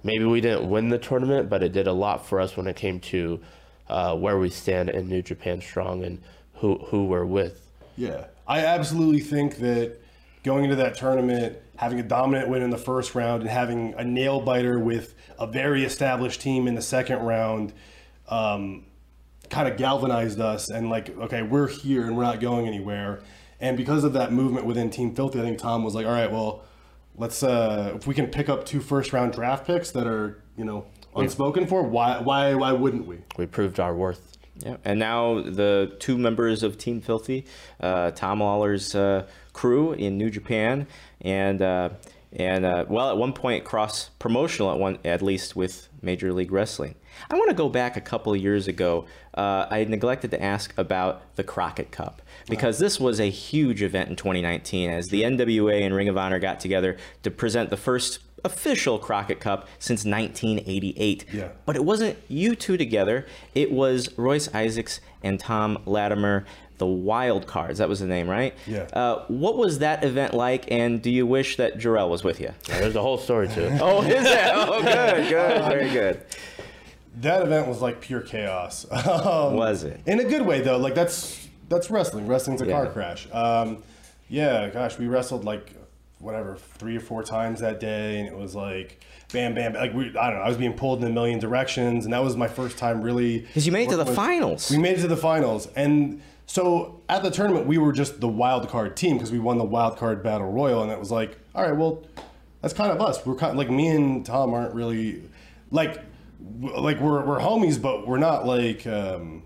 maybe 0.05 0.23
we 0.23 0.39
didn't 0.39 0.69
win 0.69 0.87
the 0.87 0.99
tournament, 0.99 1.49
but 1.49 1.61
it 1.63 1.73
did 1.73 1.85
a 1.85 1.91
lot 1.91 2.25
for 2.25 2.39
us 2.39 2.55
when 2.55 2.67
it 2.67 2.77
came 2.77 3.01
to 3.01 3.41
uh, 3.89 4.15
where 4.15 4.39
we 4.39 4.51
stand 4.51 4.89
in 4.89 5.09
New 5.09 5.21
Japan 5.21 5.59
Strong 5.59 6.05
and 6.05 6.21
who 6.53 6.77
who 6.77 7.07
we're 7.07 7.25
with. 7.25 7.69
Yeah, 7.97 8.27
I 8.47 8.65
absolutely 8.65 9.19
think 9.19 9.57
that 9.57 9.99
going 10.43 10.63
into 10.63 10.77
that 10.77 10.95
tournament, 10.95 11.57
having 11.75 11.99
a 11.99 12.03
dominant 12.03 12.49
win 12.49 12.61
in 12.61 12.69
the 12.69 12.77
first 12.77 13.13
round, 13.15 13.41
and 13.41 13.51
having 13.51 13.93
a 13.97 14.03
nail 14.03 14.39
biter 14.39 14.79
with 14.79 15.13
a 15.37 15.45
very 15.45 15.83
established 15.83 16.41
team 16.41 16.67
in 16.67 16.75
the 16.75 16.81
second 16.81 17.19
round, 17.19 17.73
um, 18.29 18.85
kind 19.49 19.67
of 19.67 19.77
galvanized 19.77 20.39
us. 20.39 20.69
And 20.69 20.89
like, 20.89 21.15
okay, 21.17 21.41
we're 21.41 21.67
here 21.67 22.05
and 22.05 22.15
we're 22.15 22.23
not 22.23 22.39
going 22.39 22.67
anywhere. 22.67 23.21
And 23.59 23.75
because 23.75 24.03
of 24.03 24.13
that 24.13 24.31
movement 24.31 24.65
within 24.65 24.89
Team 24.89 25.15
Filthy, 25.15 25.39
I 25.39 25.43
think 25.43 25.57
Tom 25.57 25.83
was 25.83 25.95
like, 25.95 26.05
all 26.05 26.11
right, 26.11 26.31
well, 26.31 26.63
let's 27.17 27.43
uh, 27.43 27.93
if 27.95 28.07
we 28.07 28.13
can 28.13 28.27
pick 28.27 28.47
up 28.49 28.65
two 28.65 28.79
first 28.79 29.11
round 29.11 29.33
draft 29.33 29.65
picks 29.65 29.91
that 29.91 30.07
are 30.07 30.43
you 30.55 30.63
know 30.63 30.85
unspoken 31.15 31.67
for, 31.67 31.83
why 31.83 32.19
why 32.19 32.53
why 32.53 32.71
wouldn't 32.71 33.07
we? 33.07 33.19
We 33.37 33.47
proved 33.47 33.79
our 33.79 33.93
worth. 33.93 34.36
Yeah, 34.65 34.77
and 34.83 34.99
now 34.99 35.41
the 35.41 35.95
two 35.99 36.17
members 36.17 36.63
of 36.63 36.77
Team 36.77 37.01
Filthy, 37.01 37.45
uh, 37.79 38.11
Tom 38.11 38.41
Lawlor's 38.41 38.95
uh, 38.95 39.27
crew 39.53 39.93
in 39.93 40.17
New 40.17 40.29
Japan, 40.29 40.87
and 41.21 41.61
uh, 41.61 41.89
and 42.33 42.65
uh, 42.65 42.85
well, 42.87 43.09
at 43.09 43.17
one 43.17 43.33
point 43.33 43.63
cross 43.63 44.09
promotional 44.19 44.71
at 44.71 44.79
one 44.79 44.99
at 45.05 45.21
least 45.21 45.55
with 45.55 45.89
Major 46.01 46.33
League 46.33 46.51
Wrestling. 46.51 46.95
I 47.29 47.35
want 47.35 47.49
to 47.49 47.55
go 47.55 47.69
back 47.69 47.97
a 47.97 48.01
couple 48.01 48.33
of 48.33 48.41
years 48.41 48.67
ago. 48.67 49.05
Uh, 49.33 49.65
I 49.69 49.83
neglected 49.85 50.31
to 50.31 50.41
ask 50.41 50.73
about 50.77 51.35
the 51.35 51.43
Crockett 51.43 51.91
Cup 51.91 52.21
because 52.49 52.79
this 52.79 52.99
was 52.99 53.19
a 53.19 53.29
huge 53.29 53.81
event 53.81 54.09
in 54.09 54.15
2019 54.15 54.89
as 54.89 55.07
the 55.07 55.23
NWA 55.23 55.81
and 55.81 55.95
Ring 55.95 56.09
of 56.09 56.17
Honor 56.17 56.39
got 56.39 56.59
together 56.59 56.97
to 57.23 57.31
present 57.31 57.69
the 57.69 57.77
first 57.77 58.19
official 58.45 58.99
Crockett 58.99 59.39
Cup 59.39 59.67
since 59.79 60.05
1988. 60.05 61.25
Yeah. 61.33 61.49
But 61.65 61.75
it 61.75 61.83
wasn't 61.83 62.17
you 62.27 62.55
two 62.55 62.77
together. 62.77 63.25
It 63.55 63.71
was 63.71 64.15
Royce 64.17 64.53
Isaacs 64.53 64.99
and 65.23 65.39
Tom 65.39 65.79
Latimer, 65.85 66.45
the 66.77 66.85
Wild 66.85 67.47
Cards. 67.47 67.79
That 67.79 67.89
was 67.89 67.99
the 67.99 68.05
name, 68.05 68.29
right? 68.29 68.53
Yeah. 68.67 68.87
Uh, 68.93 69.25
what 69.27 69.57
was 69.57 69.79
that 69.79 70.03
event 70.03 70.33
like, 70.33 70.71
and 70.71 71.01
do 71.01 71.09
you 71.09 71.25
wish 71.25 71.57
that 71.57 71.77
Jorel 71.79 72.09
was 72.09 72.23
with 72.23 72.39
you? 72.39 72.53
There's 72.67 72.95
a 72.95 73.01
whole 73.01 73.17
story 73.17 73.47
to 73.49 73.67
it. 73.73 73.81
Oh, 73.81 74.01
is 74.03 74.23
that? 74.23 74.51
Oh, 74.55 74.81
good, 74.81 75.29
good, 75.29 75.63
very 75.65 75.89
good. 75.89 76.21
That 77.21 77.41
event 77.41 77.67
was 77.67 77.81
like 77.81 77.99
pure 77.99 78.21
chaos. 78.21 78.85
Um, 78.91 79.55
Was 79.55 79.83
it? 79.83 79.99
In 80.05 80.19
a 80.19 80.23
good 80.23 80.43
way 80.45 80.61
though. 80.61 80.77
Like 80.77 80.93
that's 80.93 81.47
that's 81.69 81.89
wrestling. 81.89 82.27
Wrestling's 82.27 82.61
a 82.61 82.67
car 82.67 82.87
crash. 82.91 83.27
Um, 83.31 83.81
yeah, 84.29 84.69
gosh, 84.69 84.99
we 84.99 85.07
wrestled 85.07 85.43
like 85.43 85.73
whatever 86.19 86.55
three 86.55 86.97
or 86.97 86.99
four 86.99 87.23
times 87.23 87.59
that 87.59 87.79
day, 87.79 88.19
and 88.19 88.27
it 88.27 88.35
was 88.35 88.55
like 88.55 89.03
bam, 89.33 89.53
bam. 89.55 89.73
Like 89.73 89.93
we, 89.93 90.05
I 90.17 90.29
don't 90.29 90.39
know. 90.39 90.45
I 90.45 90.47
was 90.47 90.57
being 90.57 90.73
pulled 90.73 91.01
in 91.03 91.07
a 91.09 91.13
million 91.13 91.39
directions, 91.39 92.05
and 92.05 92.13
that 92.13 92.23
was 92.23 92.35
my 92.35 92.47
first 92.47 92.77
time 92.77 93.01
really. 93.01 93.39
Because 93.39 93.65
you 93.65 93.71
made 93.71 93.87
it 93.87 93.91
to 93.91 93.97
the 93.97 94.05
with- 94.05 94.15
finals. 94.15 94.71
We 94.71 94.77
made 94.77 94.97
it 94.97 95.01
to 95.01 95.07
the 95.07 95.17
finals, 95.17 95.67
and 95.75 96.21
so 96.45 97.01
at 97.09 97.23
the 97.23 97.29
tournament 97.31 97.65
we 97.67 97.77
were 97.77 97.91
just 97.91 98.19
the 98.21 98.27
wild 98.27 98.67
card 98.69 98.95
team 98.95 99.17
because 99.17 99.31
we 99.31 99.39
won 99.39 99.57
the 99.57 99.63
wild 99.65 99.97
card 99.97 100.23
battle 100.23 100.51
royal, 100.51 100.81
and 100.83 100.91
it 100.91 100.99
was 100.99 101.11
like, 101.11 101.37
all 101.53 101.63
right, 101.63 101.75
well, 101.75 102.03
that's 102.61 102.73
kind 102.73 102.91
of 102.91 103.01
us. 103.01 103.25
We're 103.25 103.35
kind 103.35 103.51
of 103.51 103.57
like 103.57 103.69
me 103.69 103.87
and 103.89 104.25
Tom 104.25 104.53
aren't 104.53 104.73
really 104.73 105.23
like 105.71 106.01
like 106.61 106.99
we're 106.99 107.23
we're 107.25 107.39
homies, 107.39 107.81
but 107.81 108.07
we're 108.07 108.17
not 108.17 108.45
like. 108.45 108.85
um 108.87 109.43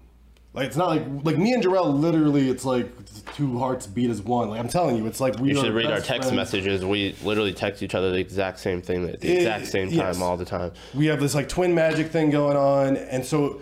like 0.54 0.68
it's 0.68 0.76
not 0.76 0.90
like 0.90 1.04
like 1.24 1.38
me 1.38 1.54
and 1.54 1.64
Jorel 1.64 1.98
literally 2.00 2.50
it's 2.50 2.66
like 2.66 2.90
two 3.36 3.58
hearts 3.60 3.88
beat 3.88 4.10
as 4.10 4.22
one. 4.22 4.50
Like 4.50 4.60
I'm 4.60 4.68
telling 4.68 4.98
you, 4.98 5.08
it's 5.08 5.20
like 5.22 5.40
we 5.40 5.50
You 5.50 5.56
should 5.56 5.74
read 5.74 5.86
our 5.86 6.00
text 6.02 6.30
friends. 6.30 6.34
messages. 6.34 6.84
We 6.84 7.16
literally 7.24 7.54
text 7.54 7.82
each 7.82 7.96
other 7.96 8.12
the 8.12 8.18
exact 8.20 8.60
same 8.60 8.82
thing 8.82 9.08
at 9.08 9.22
the 9.22 9.30
Eh, 9.30 9.38
exact 9.38 9.68
same 9.68 9.88
time 9.90 9.98
yes. 9.98 10.22
all 10.22 10.36
the 10.38 10.46
time. 10.46 10.72
we 10.94 11.06
have 11.06 11.20
this 11.20 11.34
like 11.36 11.48
twin 11.48 11.74
magic 11.74 12.08
thing 12.08 12.30
going 12.32 12.58
on 12.58 12.98
and 12.98 13.26
so 13.26 13.62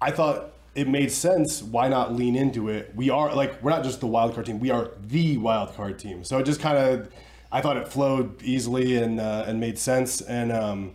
i 0.00 0.10
thought 0.10 0.52
it 0.74 0.88
made 0.88 1.10
sense 1.12 1.62
why 1.62 1.86
not 1.88 2.12
lean 2.14 2.34
into 2.34 2.68
it 2.68 2.90
we 2.96 3.08
are 3.10 3.32
like 3.34 3.62
we're 3.62 3.70
not 3.70 3.84
just 3.84 4.00
the 4.00 4.06
wild 4.06 4.34
card 4.34 4.44
team 4.46 4.58
we 4.58 4.70
are 4.70 4.90
the 5.06 5.36
wild 5.38 5.72
card 5.76 5.98
team 5.98 6.24
so 6.24 6.36
it 6.38 6.44
just 6.44 6.60
kind 6.60 6.76
of 6.76 7.08
i 7.52 7.60
thought 7.60 7.76
it 7.76 7.86
flowed 7.86 8.42
easily 8.42 8.96
and 8.96 9.20
uh, 9.20 9.44
and 9.46 9.60
made 9.60 9.78
sense 9.78 10.20
and 10.22 10.50
um 10.50 10.92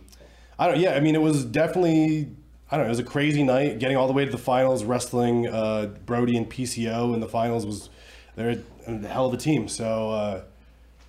i 0.58 0.66
don't 0.68 0.78
yeah 0.78 0.92
i 0.94 1.00
mean 1.00 1.14
it 1.14 1.22
was 1.22 1.44
definitely 1.46 2.28
i 2.70 2.76
don't 2.76 2.84
know 2.84 2.86
it 2.86 2.90
was 2.90 2.98
a 2.98 3.04
crazy 3.04 3.42
night 3.42 3.78
getting 3.78 3.96
all 3.96 4.06
the 4.06 4.12
way 4.12 4.24
to 4.24 4.30
the 4.30 4.38
finals 4.38 4.84
wrestling 4.84 5.46
uh 5.48 5.86
brody 6.06 6.36
and 6.36 6.50
pco 6.50 7.14
in 7.14 7.20
the 7.20 7.28
finals 7.28 7.66
was 7.66 7.90
they're 8.36 8.60
a 8.86 8.98
hell 9.06 9.26
of 9.26 9.34
a 9.34 9.36
team 9.36 9.68
so 9.68 10.10
uh 10.10 10.42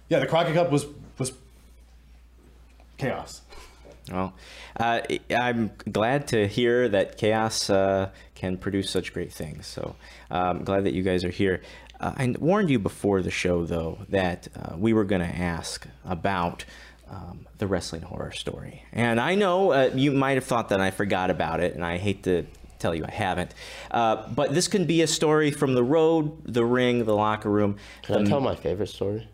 yeah 0.10 0.20
the 0.20 0.28
crockett 0.28 0.54
cup 0.54 0.72
was 0.72 0.86
was 1.18 1.32
chaos 2.98 3.42
Well, 4.12 4.34
uh, 4.78 5.02
I'm 5.30 5.72
glad 5.90 6.28
to 6.30 6.48
hear 6.48 6.90
that 6.90 7.18
Chaos 7.18 7.70
uh, 7.70 8.10
can 8.36 8.58
produce 8.58 8.90
such 8.90 9.14
great 9.14 9.32
things. 9.32 9.68
So 9.68 9.96
I'm 10.30 10.64
glad 10.64 10.84
that 10.86 10.94
you 10.94 11.04
guys 11.04 11.24
are 11.24 11.30
here. 11.30 11.62
Uh, 12.00 12.12
I 12.18 12.36
warned 12.40 12.70
you 12.72 12.80
before 12.80 13.22
the 13.22 13.30
show, 13.32 13.64
though, 13.64 14.00
that 14.10 14.48
uh, 14.56 14.76
we 14.76 14.92
were 14.92 15.04
going 15.06 15.22
to 15.22 15.36
ask 15.38 15.88
about 16.04 16.66
um, 17.12 17.46
the 17.60 17.68
wrestling 17.68 18.02
horror 18.02 18.32
story. 18.32 18.84
And 18.94 19.20
I 19.20 19.36
know 19.36 19.72
uh, 19.72 19.92
you 19.94 20.12
might 20.12 20.34
have 20.36 20.46
thought 20.46 20.70
that 20.70 20.82
I 20.82 20.90
forgot 20.92 21.30
about 21.30 21.60
it, 21.60 21.76
and 21.76 21.86
I 21.86 21.98
hate 21.98 22.24
to 22.24 22.46
tell 22.80 22.96
you 22.96 23.06
I 23.08 23.12
haven't. 23.12 23.54
Uh, 23.92 24.28
but 24.30 24.54
this 24.56 24.68
can 24.68 24.86
be 24.86 25.02
a 25.02 25.08
story 25.08 25.52
from 25.52 25.76
the 25.76 25.84
road, 25.84 26.42
the 26.46 26.66
ring, 26.66 27.06
the 27.06 27.16
locker 27.16 27.50
room. 27.50 27.78
Can 28.04 28.26
I 28.26 28.30
tell 28.30 28.40
my 28.40 28.56
favorite 28.56 28.88
story? 28.90 29.28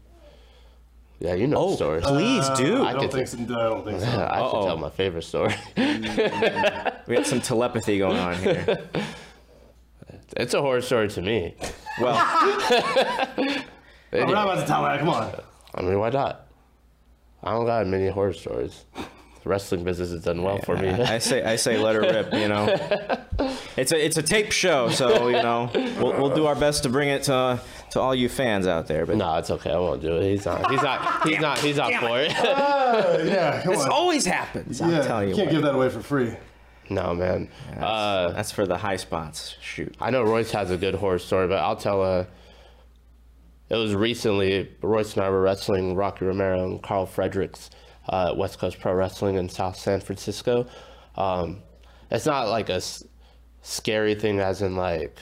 Yeah, 1.19 1.33
you 1.33 1.47
know 1.47 1.57
Oh, 1.57 1.69
the 1.71 1.75
story. 1.77 2.01
please 2.01 2.47
do. 2.57 2.83
I 2.83 2.93
don't 2.93 3.09
could- 3.09 3.13
think 3.13 3.27
so. 3.27 3.37
I 3.39 3.63
don't 3.63 3.85
think 3.85 4.01
so. 4.01 4.07
I 4.11 4.39
Uh-oh. 4.39 4.61
should 4.61 4.67
tell 4.67 4.77
my 4.77 4.89
favorite 4.89 5.23
story. 5.23 5.55
We 7.07 7.15
got 7.15 7.25
some 7.25 7.39
telepathy 7.41 7.97
going 7.99 8.17
on 8.17 8.35
here. 8.35 8.79
it's 10.35 10.53
a 10.53 10.61
horror 10.61 10.81
story 10.81 11.07
to 11.07 11.21
me. 11.21 11.55
Well, 12.01 12.13
I'm 12.17 13.65
not 14.31 14.43
about 14.45 14.59
to 14.59 14.65
tell 14.67 14.83
that. 14.83 14.99
Come 14.99 15.09
on. 15.09 15.41
I 15.73 15.81
mean, 15.83 15.97
why 15.99 16.09
not? 16.09 16.46
I 17.47 17.51
don't 17.51 17.65
got 17.65 17.87
many 17.87 18.07
horror 18.09 18.33
stories. 18.33 18.83
The 18.95 19.49
wrestling 19.49 19.83
business 19.85 20.11
has 20.11 20.23
done 20.23 20.43
well 20.43 20.57
for 20.59 20.75
me. 20.75 20.89
I 20.89 21.15
I 21.15 21.17
say 21.19 21.43
I 21.43 21.55
say 21.55 21.77
let 21.77 21.95
her 21.95 22.01
rip. 22.01 22.33
You 22.33 22.49
know, 22.49 22.65
it's 23.77 23.91
a 23.93 24.05
it's 24.05 24.17
a 24.17 24.21
tape 24.23 24.51
show, 24.51 24.89
so 24.89 25.27
you 25.29 25.41
know 25.41 25.69
we'll, 25.73 26.13
we'll 26.19 26.35
do 26.35 26.45
our 26.47 26.55
best 26.55 26.83
to 26.83 26.89
bring 26.89 27.07
it 27.09 27.23
to 27.23 27.59
to 27.91 27.99
all 28.01 28.13
you 28.13 28.27
fans 28.27 28.67
out 28.67 28.87
there. 28.87 29.05
But 29.05 29.15
no, 29.17 29.35
it's 29.37 29.49
okay. 29.51 29.71
I 29.71 29.77
won't 29.77 30.01
do 30.01 30.17
it. 30.17 30.29
He's 30.31 30.45
not. 30.45 30.69
He's 30.69 30.81
not. 30.81 31.23
He's 31.27 31.39
not. 31.39 31.57
He's 31.59 31.77
not 31.77 31.93
for 31.93 32.19
it. 32.19 32.35
Uh, 32.37 33.17
yeah, 33.23 33.61
come 33.63 33.73
this 33.73 33.83
on. 33.83 33.89
always 33.91 34.25
happens. 34.25 34.81
I'm 34.81 34.91
yeah, 34.91 35.03
telling 35.03 35.29
you. 35.29 35.35
can't 35.35 35.47
what. 35.47 35.53
give 35.53 35.61
that 35.63 35.75
away 35.75 35.89
for 35.89 36.01
free. 36.01 36.33
no, 36.89 37.13
man. 37.15 37.49
That's, 37.69 37.83
Uh, 37.83 38.31
that's 38.35 38.51
for 38.51 38.65
the 38.65 38.77
high 38.77 38.97
spots. 38.97 39.55
Shoot. 39.61 39.95
I 40.01 40.09
know 40.09 40.23
Royce 40.23 40.51
has 40.51 40.71
a 40.71 40.77
good 40.77 40.95
horror 40.95 41.19
story, 41.19 41.47
but 41.47 41.59
I'll 41.59 41.77
tell 41.77 42.03
a. 42.03 42.27
It 43.69 43.75
was 43.75 43.93
recently 43.93 44.71
Royce 44.81 45.15
and 45.15 45.23
I 45.25 45.29
were 45.29 45.41
wrestling 45.41 45.95
Rocky 45.95 46.25
Romero 46.25 46.63
and 46.63 46.81
Carl 46.81 47.05
Fredericks 47.05 47.69
uh, 48.07 48.29
at 48.29 48.37
West 48.37 48.59
Coast 48.59 48.79
Pro 48.79 48.93
Wrestling 48.93 49.35
in 49.35 49.49
South 49.49 49.77
San 49.77 49.99
Francisco. 49.99 50.67
Um, 51.15 51.61
it's 52.09 52.25
not 52.25 52.47
like 52.47 52.69
a 52.69 52.75
s- 52.75 53.03
scary 53.61 54.15
thing, 54.15 54.39
as 54.39 54.61
in 54.61 54.75
like 54.75 55.19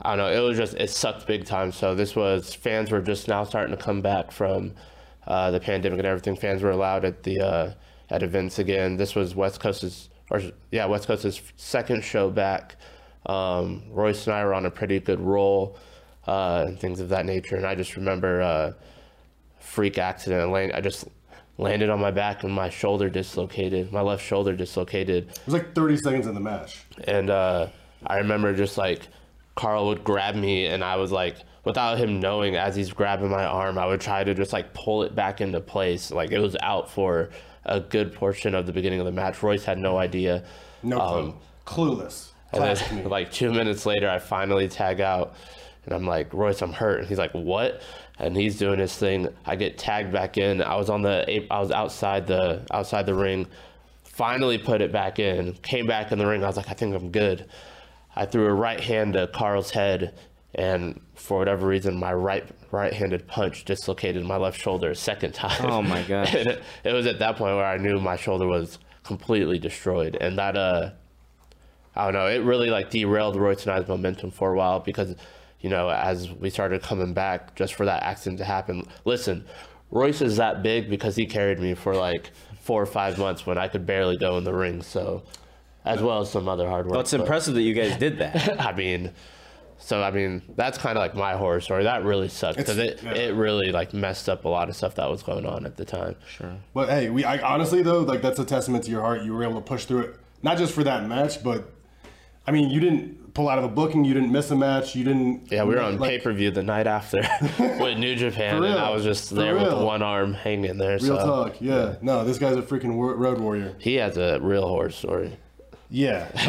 I 0.00 0.16
don't 0.16 0.26
know. 0.26 0.32
It 0.32 0.46
was 0.46 0.56
just 0.56 0.74
it 0.74 0.90
sucked 0.90 1.26
big 1.26 1.44
time. 1.44 1.72
So 1.72 1.94
this 1.94 2.16
was 2.16 2.54
fans 2.54 2.90
were 2.90 3.02
just 3.02 3.28
now 3.28 3.44
starting 3.44 3.76
to 3.76 3.82
come 3.82 4.00
back 4.00 4.32
from 4.32 4.72
uh, 5.26 5.50
the 5.50 5.60
pandemic 5.60 5.98
and 5.98 6.06
everything. 6.06 6.36
Fans 6.36 6.62
were 6.62 6.70
allowed 6.70 7.04
at 7.04 7.22
the 7.22 7.40
uh, 7.40 7.74
at 8.08 8.22
events 8.22 8.58
again. 8.58 8.96
This 8.96 9.14
was 9.14 9.34
West 9.34 9.60
Coast's 9.60 10.08
or 10.30 10.40
yeah 10.70 10.86
West 10.86 11.06
Coast's 11.06 11.42
second 11.56 12.02
show 12.02 12.30
back. 12.30 12.76
Um, 13.26 13.82
Royce 13.90 14.26
and 14.26 14.34
I 14.34 14.44
were 14.44 14.54
on 14.54 14.66
a 14.66 14.70
pretty 14.70 14.98
good 14.98 15.20
roll 15.20 15.78
uh, 16.26 16.64
and 16.68 16.78
things 16.78 17.00
of 17.00 17.08
that 17.10 17.26
nature. 17.26 17.56
And 17.56 17.66
I 17.66 17.74
just 17.74 17.96
remember 17.96 18.42
uh, 18.42 18.72
freak 19.58 19.98
accident. 19.98 20.50
Land, 20.50 20.72
I 20.74 20.80
just 20.80 21.06
landed 21.58 21.90
on 21.90 22.00
my 22.00 22.10
back 22.10 22.44
and 22.44 22.52
my 22.52 22.68
shoulder 22.68 23.08
dislocated. 23.08 23.92
My 23.92 24.00
left 24.00 24.24
shoulder 24.24 24.54
dislocated. 24.54 25.28
It 25.28 25.40
was 25.46 25.54
like 25.54 25.74
30 25.74 25.96
seconds 25.98 26.26
in 26.26 26.34
the 26.34 26.40
match. 26.40 26.84
And 27.04 27.30
uh, 27.30 27.68
I 28.06 28.18
remember 28.18 28.54
just 28.54 28.78
like 28.78 29.08
Carl 29.54 29.88
would 29.88 30.02
grab 30.04 30.34
me, 30.34 30.66
and 30.66 30.82
I 30.82 30.96
was 30.96 31.12
like, 31.12 31.36
without 31.64 31.98
him 31.98 32.20
knowing, 32.20 32.56
as 32.56 32.74
he's 32.74 32.92
grabbing 32.92 33.28
my 33.28 33.44
arm, 33.44 33.78
I 33.78 33.86
would 33.86 34.00
try 34.00 34.24
to 34.24 34.34
just 34.34 34.52
like 34.52 34.72
pull 34.74 35.02
it 35.02 35.14
back 35.14 35.40
into 35.40 35.60
place. 35.60 36.10
Like 36.10 36.30
it 36.30 36.38
was 36.38 36.56
out 36.60 36.90
for 36.90 37.30
a 37.64 37.80
good 37.80 38.12
portion 38.12 38.54
of 38.54 38.66
the 38.66 38.72
beginning 38.72 39.00
of 39.00 39.06
the 39.06 39.12
match. 39.12 39.42
Royce 39.42 39.64
had 39.64 39.78
no 39.78 39.98
idea. 39.98 40.44
No 40.82 40.98
clue. 40.98 41.18
Um, 41.18 41.38
Clueless. 41.66 42.30
And 42.52 42.76
then, 42.76 43.08
like 43.08 43.32
two 43.32 43.50
minutes 43.50 43.86
later, 43.86 44.10
I 44.10 44.18
finally 44.18 44.68
tag 44.68 45.00
out, 45.00 45.36
and 45.84 45.94
I'm 45.94 46.06
like, 46.06 46.32
Royce, 46.32 46.62
I'm 46.62 46.72
hurt. 46.72 47.00
And 47.00 47.08
he's 47.08 47.18
like, 47.18 47.32
What? 47.32 47.82
And 48.18 48.36
he's 48.36 48.58
doing 48.58 48.78
his 48.78 48.94
thing. 48.94 49.28
I 49.46 49.56
get 49.56 49.78
tagged 49.78 50.12
back 50.12 50.38
in. 50.38 50.62
I 50.62 50.76
was 50.76 50.90
on 50.90 51.02
the, 51.02 51.44
I 51.50 51.58
was 51.58 51.70
outside 51.70 52.26
the, 52.26 52.64
outside 52.70 53.06
the 53.06 53.14
ring. 53.14 53.46
Finally 54.04 54.58
put 54.58 54.80
it 54.80 54.92
back 54.92 55.18
in. 55.18 55.54
Came 55.54 55.86
back 55.86 56.12
in 56.12 56.18
the 56.18 56.26
ring. 56.26 56.44
I 56.44 56.46
was 56.46 56.56
like, 56.56 56.68
I 56.68 56.74
think 56.74 56.94
I'm 56.94 57.10
good. 57.10 57.48
I 58.14 58.26
threw 58.26 58.46
a 58.46 58.52
right 58.52 58.80
hand 58.80 59.14
to 59.14 59.26
Carl's 59.26 59.70
head, 59.70 60.14
and 60.54 61.00
for 61.14 61.38
whatever 61.38 61.66
reason, 61.66 61.96
my 61.96 62.12
right 62.12 62.44
right-handed 62.70 63.26
punch 63.26 63.64
dislocated 63.64 64.24
my 64.24 64.36
left 64.36 64.60
shoulder 64.60 64.90
a 64.90 64.94
second 64.94 65.32
time. 65.32 65.64
Oh, 65.64 65.82
my 65.82 66.02
gosh. 66.08 66.34
And 66.34 66.48
it, 66.48 66.62
it 66.84 66.92
was 66.92 67.06
at 67.06 67.18
that 67.18 67.36
point 67.36 67.56
where 67.56 67.64
I 67.64 67.76
knew 67.76 68.00
my 68.00 68.16
shoulder 68.16 68.46
was 68.46 68.78
completely 69.02 69.58
destroyed, 69.58 70.16
and 70.20 70.38
that 70.38 70.56
uh. 70.56 70.90
I 71.94 72.04
don't 72.04 72.14
know. 72.14 72.26
It 72.26 72.42
really 72.42 72.70
like 72.70 72.88
derailed 72.88 73.36
Royce 73.36 73.66
and 73.66 73.72
I's 73.72 73.86
momentum 73.86 74.30
for 74.30 74.54
a 74.54 74.56
while 74.56 74.80
because, 74.80 75.14
you 75.62 75.70
know, 75.70 75.88
as 75.88 76.30
we 76.30 76.50
started 76.50 76.82
coming 76.82 77.14
back, 77.14 77.54
just 77.54 77.74
for 77.74 77.86
that 77.86 78.02
accident 78.02 78.38
to 78.38 78.44
happen. 78.44 78.84
Listen, 79.04 79.46
Royce 79.90 80.20
is 80.20 80.36
that 80.36 80.62
big 80.62 80.90
because 80.90 81.16
he 81.16 81.24
carried 81.24 81.60
me 81.60 81.74
for 81.74 81.94
like 81.94 82.30
four 82.60 82.82
or 82.82 82.86
five 82.86 83.16
months 83.16 83.46
when 83.46 83.56
I 83.58 83.68
could 83.68 83.86
barely 83.86 84.16
go 84.16 84.36
in 84.38 84.44
the 84.44 84.52
ring. 84.52 84.82
So, 84.82 85.22
as 85.84 86.02
well 86.02 86.20
as 86.20 86.30
some 86.30 86.48
other 86.48 86.68
hard 86.68 86.86
work. 86.86 86.92
Well, 86.92 87.00
it's 87.00 87.12
but- 87.12 87.20
impressive 87.20 87.54
that 87.54 87.62
you 87.62 87.74
guys 87.74 87.96
did 87.96 88.18
that. 88.18 88.60
I 88.66 88.72
mean, 88.72 89.12
so 89.78 90.02
I 90.02 90.10
mean, 90.10 90.42
that's 90.56 90.78
kind 90.78 90.98
of 90.98 91.02
like 91.02 91.14
my 91.14 91.34
horror 91.34 91.60
story. 91.60 91.84
That 91.84 92.04
really 92.04 92.28
sucked 92.28 92.58
because 92.58 92.78
it, 92.78 93.00
yeah. 93.02 93.14
it 93.14 93.34
really 93.34 93.70
like 93.70 93.92
messed 93.92 94.28
up 94.28 94.44
a 94.44 94.48
lot 94.48 94.68
of 94.68 94.76
stuff 94.76 94.96
that 94.96 95.08
was 95.08 95.22
going 95.22 95.46
on 95.46 95.64
at 95.64 95.76
the 95.76 95.84
time. 95.84 96.16
Sure. 96.28 96.56
But 96.74 96.88
hey, 96.88 97.10
we 97.10 97.24
I, 97.24 97.38
honestly 97.38 97.82
though, 97.82 98.00
like 98.00 98.22
that's 98.22 98.38
a 98.38 98.44
testament 98.44 98.84
to 98.84 98.90
your 98.90 99.00
heart. 99.00 99.22
You 99.22 99.32
were 99.32 99.44
able 99.44 99.56
to 99.56 99.60
push 99.60 99.84
through 99.84 100.00
it, 100.00 100.16
not 100.42 100.58
just 100.58 100.72
for 100.72 100.82
that 100.84 101.08
match, 101.08 101.42
but 101.42 101.70
I 102.46 102.50
mean, 102.50 102.70
you 102.70 102.80
didn't 102.80 103.21
pull 103.34 103.48
out 103.48 103.58
of 103.58 103.64
a 103.64 103.68
booking. 103.68 104.04
You 104.04 104.14
didn't 104.14 104.32
miss 104.32 104.50
a 104.50 104.56
match. 104.56 104.94
You 104.94 105.04
didn't. 105.04 105.50
Yeah, 105.50 105.64
we 105.64 105.74
were 105.74 105.80
on 105.80 105.98
like, 105.98 106.10
pay 106.10 106.18
per 106.20 106.32
view 106.32 106.50
the 106.50 106.62
night 106.62 106.86
after 106.86 107.18
with 107.58 107.98
New 107.98 108.14
Japan, 108.16 108.62
and. 108.62 108.74
I 108.78 108.90
was 108.90 109.04
just 109.04 109.28
For 109.30 109.36
there 109.36 109.54
with 109.54 109.72
one 109.72 110.02
arm 110.02 110.34
hanging 110.34 110.76
there. 110.78 110.98
Real 110.98 111.18
so. 111.18 111.24
talk. 111.44 111.60
Yeah. 111.60 111.96
No, 112.02 112.24
this 112.24 112.38
guy's 112.38 112.56
a 112.56 112.62
freaking 112.62 112.96
road 112.98 113.38
warrior. 113.40 113.74
He 113.78 113.94
has 113.96 114.16
a 114.16 114.38
real 114.40 114.66
horror 114.66 114.90
story. 114.90 115.36
Yeah. 115.90 116.26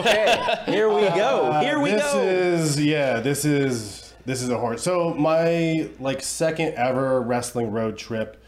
okay. 0.00 0.70
Here 0.70 0.88
we 0.88 1.02
go. 1.02 1.52
Here 1.62 1.80
we 1.80 1.92
Uh, 1.92 1.96
this 1.96 2.12
go. 2.12 2.22
is 2.22 2.84
yeah. 2.84 3.20
This 3.20 3.44
is 3.44 4.12
this 4.26 4.42
is 4.42 4.48
a 4.50 4.58
horror. 4.58 4.76
So 4.76 5.14
my 5.14 5.88
like 5.98 6.22
second 6.22 6.74
ever 6.74 7.20
wrestling 7.22 7.70
road 7.70 7.96
trip. 7.96 8.42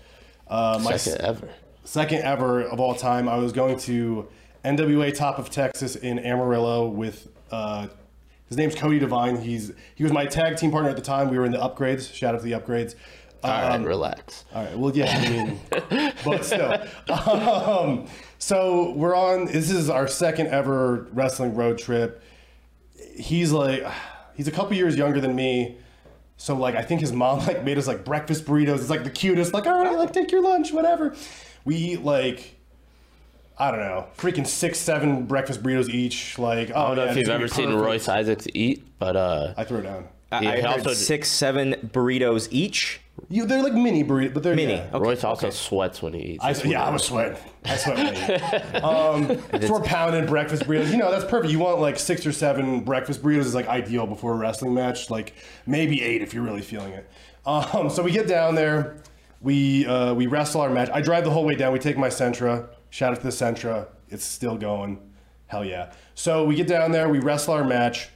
Uh, 0.47 0.81
my 0.83 0.97
Second 0.97 1.27
ever. 1.27 1.49
second 1.85 2.19
ever 2.23 2.63
of 2.63 2.81
all 2.81 2.95
time. 2.95 3.29
I 3.29 3.37
was 3.37 3.53
going 3.53 3.79
to 3.81 4.29
NWA 4.65 5.15
Top 5.15 5.39
of 5.39 5.51
Texas 5.51 5.95
in 5.97 6.19
Amarillo 6.19 6.89
with 6.89 7.29
uh, 7.51 7.89
his 8.49 8.57
name's 8.57 8.75
Cody 8.75 8.99
Devine. 8.99 9.37
He's 9.41 9.73
he 9.95 10.03
was 10.03 10.13
my 10.13 10.27
tag 10.27 10.57
team 10.57 10.71
partner 10.71 10.91
at 10.91 10.97
the 10.97 11.03
time. 11.03 11.31
We 11.31 11.39
were 11.39 11.45
in 11.45 11.53
the 11.53 11.59
upgrades. 11.59 12.13
Shout 12.13 12.35
out 12.35 12.39
to 12.41 12.45
the 12.45 12.53
upgrades. 12.53 12.95
All 13.45 13.51
right, 13.51 13.75
Um, 13.75 13.85
relax. 13.85 14.45
all 14.55 14.65
right. 14.65 14.77
Well, 14.77 14.97
yeah, 14.97 15.17
I 15.17 15.29
mean, 15.29 15.61
but 16.25 16.45
still. 16.45 16.75
Um, 17.09 18.07
so 18.39 18.91
we're 18.93 19.15
on. 19.15 19.47
This 19.47 19.71
is 19.71 19.89
our 19.89 20.09
second 20.09 20.49
ever 20.49 21.07
wrestling 21.13 21.55
road 21.55 21.79
trip. 21.79 22.23
He's 23.17 23.53
like, 23.53 23.87
he's 24.35 24.49
a 24.49 24.53
couple 24.53 24.75
years 24.75 24.97
younger 24.97 25.21
than 25.21 25.37
me. 25.37 25.77
So 26.37 26.55
like, 26.57 26.75
I 26.75 26.83
think 26.83 27.01
his 27.01 27.13
mom 27.13 27.41
like 27.41 27.65
made 27.65 27.79
us 27.79 27.87
like 27.87 28.05
breakfast 28.05 28.45
burritos. 28.45 28.77
It's 28.81 28.91
like 28.91 29.05
the 29.05 29.11
cutest. 29.11 29.53
Like, 29.53 29.67
all 29.67 29.83
right, 29.85 29.97
like 29.97 30.13
take 30.13 30.33
your 30.33 30.43
lunch, 30.43 30.73
whatever. 30.73 31.15
We 31.65 31.77
eat 31.77 32.03
like. 32.03 32.57
I 33.61 33.71
don't 33.71 33.81
know, 33.81 34.07
freaking 34.17 34.47
six, 34.47 34.79
seven 34.79 35.25
breakfast 35.27 35.63
burritos 35.63 35.89
each. 35.89 36.39
Like, 36.39 36.71
oh, 36.75 36.81
I 36.81 36.87
don't 36.89 36.97
know 36.97 37.05
yeah, 37.07 37.11
if 37.11 37.17
you've 37.17 37.29
ever 37.29 37.49
seen. 37.49 37.73
Royce 37.75 38.09
Isaacs 38.09 38.47
eat, 38.55 38.87
but 38.99 39.17
uh, 39.17 39.55
I 39.57 39.65
threw 39.65 39.79
it 39.79 39.83
down. 39.83 40.09
I, 40.31 40.41
Yeah, 40.43 40.51
I 40.51 40.57
heard 40.57 40.67
also- 40.81 40.93
six, 40.93 41.29
seven 41.29 41.75
burritos 41.93 42.49
each. 42.51 43.01
You, 43.29 43.47
they're 43.47 43.65
like 43.65 43.73
mini 43.75 44.05
burritos, 44.05 44.33
but 44.33 44.43
they're 44.45 44.55
Mini. 44.55 44.75
yeah. 44.75 44.91
Okay. 44.93 44.99
Royce 45.01 45.25
also 45.25 45.51
sweats 45.51 46.01
when 46.01 46.13
he 46.13 46.21
eats. 46.21 46.45
I, 46.45 46.51
It's 46.51 46.65
yeah, 46.65 46.85
I 46.85 46.91
was 46.91 47.03
sweating. 47.03 47.37
I 47.65 47.77
sweat 47.77 47.97
when 47.97 48.07
I 48.07 48.35
eat. 48.77 48.83
Um, 48.85 49.61
so 49.61 49.73
we're 49.73 49.83
pounding 49.83 50.27
breakfast 50.27 50.63
burritos. 50.63 50.91
You 50.93 50.99
know, 50.99 51.11
that's 51.11 51.25
perfect. 51.25 51.51
You 51.53 51.59
want 51.59 51.81
like 51.81 51.99
six 51.99 52.25
or 52.25 52.31
seven 52.33 52.81
breakfast 52.85 53.21
burritos 53.23 53.41
is 53.41 53.55
like 53.57 53.67
ideal 53.67 54.07
before 54.07 54.35
a 54.35 54.37
wrestling 54.37 54.73
match. 54.73 55.11
Like 55.11 55.35
maybe 55.67 56.01
eight 56.01 56.23
if 56.23 56.33
you're 56.33 56.45
really 56.45 56.63
feeling 56.63 56.93
it. 56.93 57.11
Um, 57.45 57.91
so 57.91 58.03
we 58.05 58.13
get 58.13 58.29
down 58.29 58.55
there. 58.55 58.99
We 59.41 59.85
uh, 59.87 60.15
we 60.15 60.27
wrestle 60.29 60.61
our 60.61 60.71
match. 60.71 60.89
I 60.93 61.01
drive 61.01 61.25
the 61.25 61.31
whole 61.31 61.45
way 61.45 61.57
down. 61.57 61.73
We 61.73 61.81
take 61.81 61.99
my 61.99 62.09
Sentra. 62.09 62.69
Shout 62.91 63.13
out 63.13 63.19
to 63.19 63.25
the 63.25 63.31
Sentra. 63.31 63.89
It's 64.09 64.25
still 64.25 64.57
going. 64.57 65.01
Hell 65.47 65.65
yeah. 65.65 65.93
So 66.15 66.45
we 66.45 66.55
get 66.55 66.67
down 66.67 66.93
there. 66.93 67.09
We 67.09 67.21
wrestle 67.21 67.55
our 67.55 67.65
match. 67.65 68.09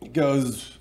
It 0.00 0.12
goes 0.12 0.78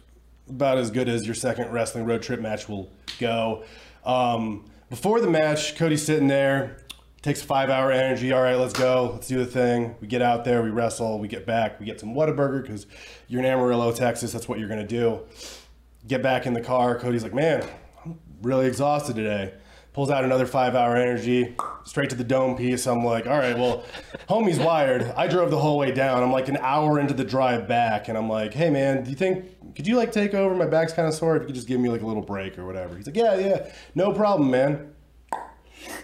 about 0.49 0.77
as 0.77 0.91
good 0.91 1.09
as 1.09 1.25
your 1.25 1.35
second 1.35 1.71
wrestling 1.71 2.05
road 2.05 2.21
trip 2.21 2.39
match 2.39 2.69
will 2.69 2.89
go. 3.19 3.63
Um, 4.05 4.65
before 4.89 5.19
the 5.19 5.29
match, 5.29 5.75
Cody's 5.75 6.05
sitting 6.05 6.27
there, 6.27 6.77
takes 7.21 7.41
five 7.41 7.69
hour 7.69 7.91
energy. 7.91 8.31
All 8.31 8.41
right, 8.41 8.55
let's 8.55 8.73
go. 8.73 9.11
Let's 9.13 9.27
do 9.27 9.37
the 9.37 9.45
thing. 9.45 9.95
We 9.99 10.07
get 10.07 10.21
out 10.21 10.45
there, 10.45 10.61
we 10.61 10.69
wrestle, 10.69 11.19
we 11.19 11.27
get 11.27 11.45
back, 11.45 11.79
we 11.79 11.85
get 11.85 11.99
some 11.99 12.13
Whataburger 12.13 12.61
because 12.61 12.85
you're 13.27 13.41
in 13.41 13.45
Amarillo, 13.45 13.91
Texas. 13.91 14.31
That's 14.31 14.47
what 14.47 14.59
you're 14.59 14.69
going 14.69 14.85
to 14.85 14.87
do. 14.87 15.21
Get 16.07 16.23
back 16.23 16.45
in 16.45 16.53
the 16.53 16.61
car. 16.61 16.97
Cody's 16.97 17.23
like, 17.23 17.33
man, 17.33 17.67
I'm 18.05 18.17
really 18.41 18.67
exhausted 18.67 19.15
today. 19.15 19.53
Pulls 19.97 20.11
out 20.11 20.23
another 20.23 20.45
five 20.45 20.75
hour 20.75 20.95
energy, 20.95 21.55
straight 21.83 22.11
to 22.11 22.15
the 22.15 22.23
dome 22.23 22.55
piece. 22.55 22.85
I'm 22.85 23.03
like, 23.03 23.25
all 23.25 23.39
right, 23.39 23.57
well, 23.57 23.83
homie's 24.29 24.59
wired. 24.59 25.01
I 25.17 25.25
drove 25.25 25.49
the 25.49 25.57
whole 25.57 25.79
way 25.79 25.89
down. 25.91 26.21
I'm 26.21 26.31
like 26.31 26.49
an 26.49 26.57
hour 26.57 26.99
into 26.99 27.15
the 27.15 27.23
drive 27.23 27.67
back, 27.67 28.07
and 28.07 28.15
I'm 28.15 28.29
like, 28.29 28.53
hey 28.53 28.69
man, 28.69 29.03
do 29.03 29.09
you 29.09 29.15
think 29.15 29.75
could 29.75 29.87
you 29.87 29.95
like 29.97 30.11
take 30.11 30.35
over? 30.35 30.53
My 30.53 30.67
back's 30.67 30.93
kind 30.93 31.07
of 31.07 31.15
sore. 31.15 31.35
If 31.35 31.41
you 31.41 31.45
could 31.47 31.55
just 31.55 31.67
give 31.67 31.79
me 31.79 31.89
like 31.89 32.03
a 32.03 32.05
little 32.05 32.21
break 32.21 32.59
or 32.59 32.65
whatever. 32.67 32.95
He's 32.95 33.07
like, 33.07 33.15
yeah, 33.15 33.37
yeah, 33.39 33.71
no 33.95 34.13
problem, 34.13 34.51
man. 34.51 34.93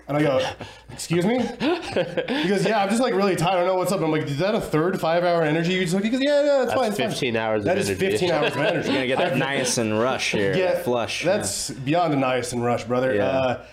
And 0.07 0.17
I 0.17 0.23
go, 0.23 0.43
excuse 0.91 1.23
me? 1.23 1.37
He 1.37 2.47
goes, 2.49 2.65
yeah, 2.65 2.81
I'm 2.81 2.89
just 2.89 2.99
like 2.99 3.13
really 3.13 3.35
tired. 3.35 3.51
I 3.53 3.55
don't 3.57 3.67
know 3.67 3.75
what's 3.75 3.91
up. 3.91 4.01
I'm 4.01 4.09
like, 4.11 4.23
is 4.23 4.39
that 4.39 4.55
a 4.55 4.61
third 4.61 4.99
five 4.99 5.23
hour 5.23 5.43
energy? 5.43 5.73
You 5.73 5.81
just 5.81 5.93
like, 5.93 6.03
he 6.03 6.09
goes, 6.09 6.19
yeah, 6.19 6.43
yeah, 6.43 6.63
it's 6.63 6.73
fine. 6.73 6.87
It's 6.87 6.97
15 6.97 7.33
fine. 7.35 7.39
hours 7.39 7.59
of 7.59 7.65
That 7.65 7.77
is 7.77 7.91
energy. 7.91 8.09
15 8.09 8.31
hours 8.31 8.53
of 8.53 8.57
energy. 8.57 8.87
You're 8.87 8.95
gonna 8.95 9.07
get 9.07 9.19
that 9.19 9.33
niacin 9.33 10.01
rush 10.01 10.31
here, 10.31 10.57
Yeah, 10.57 10.81
flush. 10.81 11.23
That's 11.23 11.69
beyond 11.69 12.15
a 12.15 12.17
niacin 12.17 12.63
rush, 12.63 12.85
brother. 12.85 13.13
Yeah. 13.13 13.27
Uh, 13.27 13.65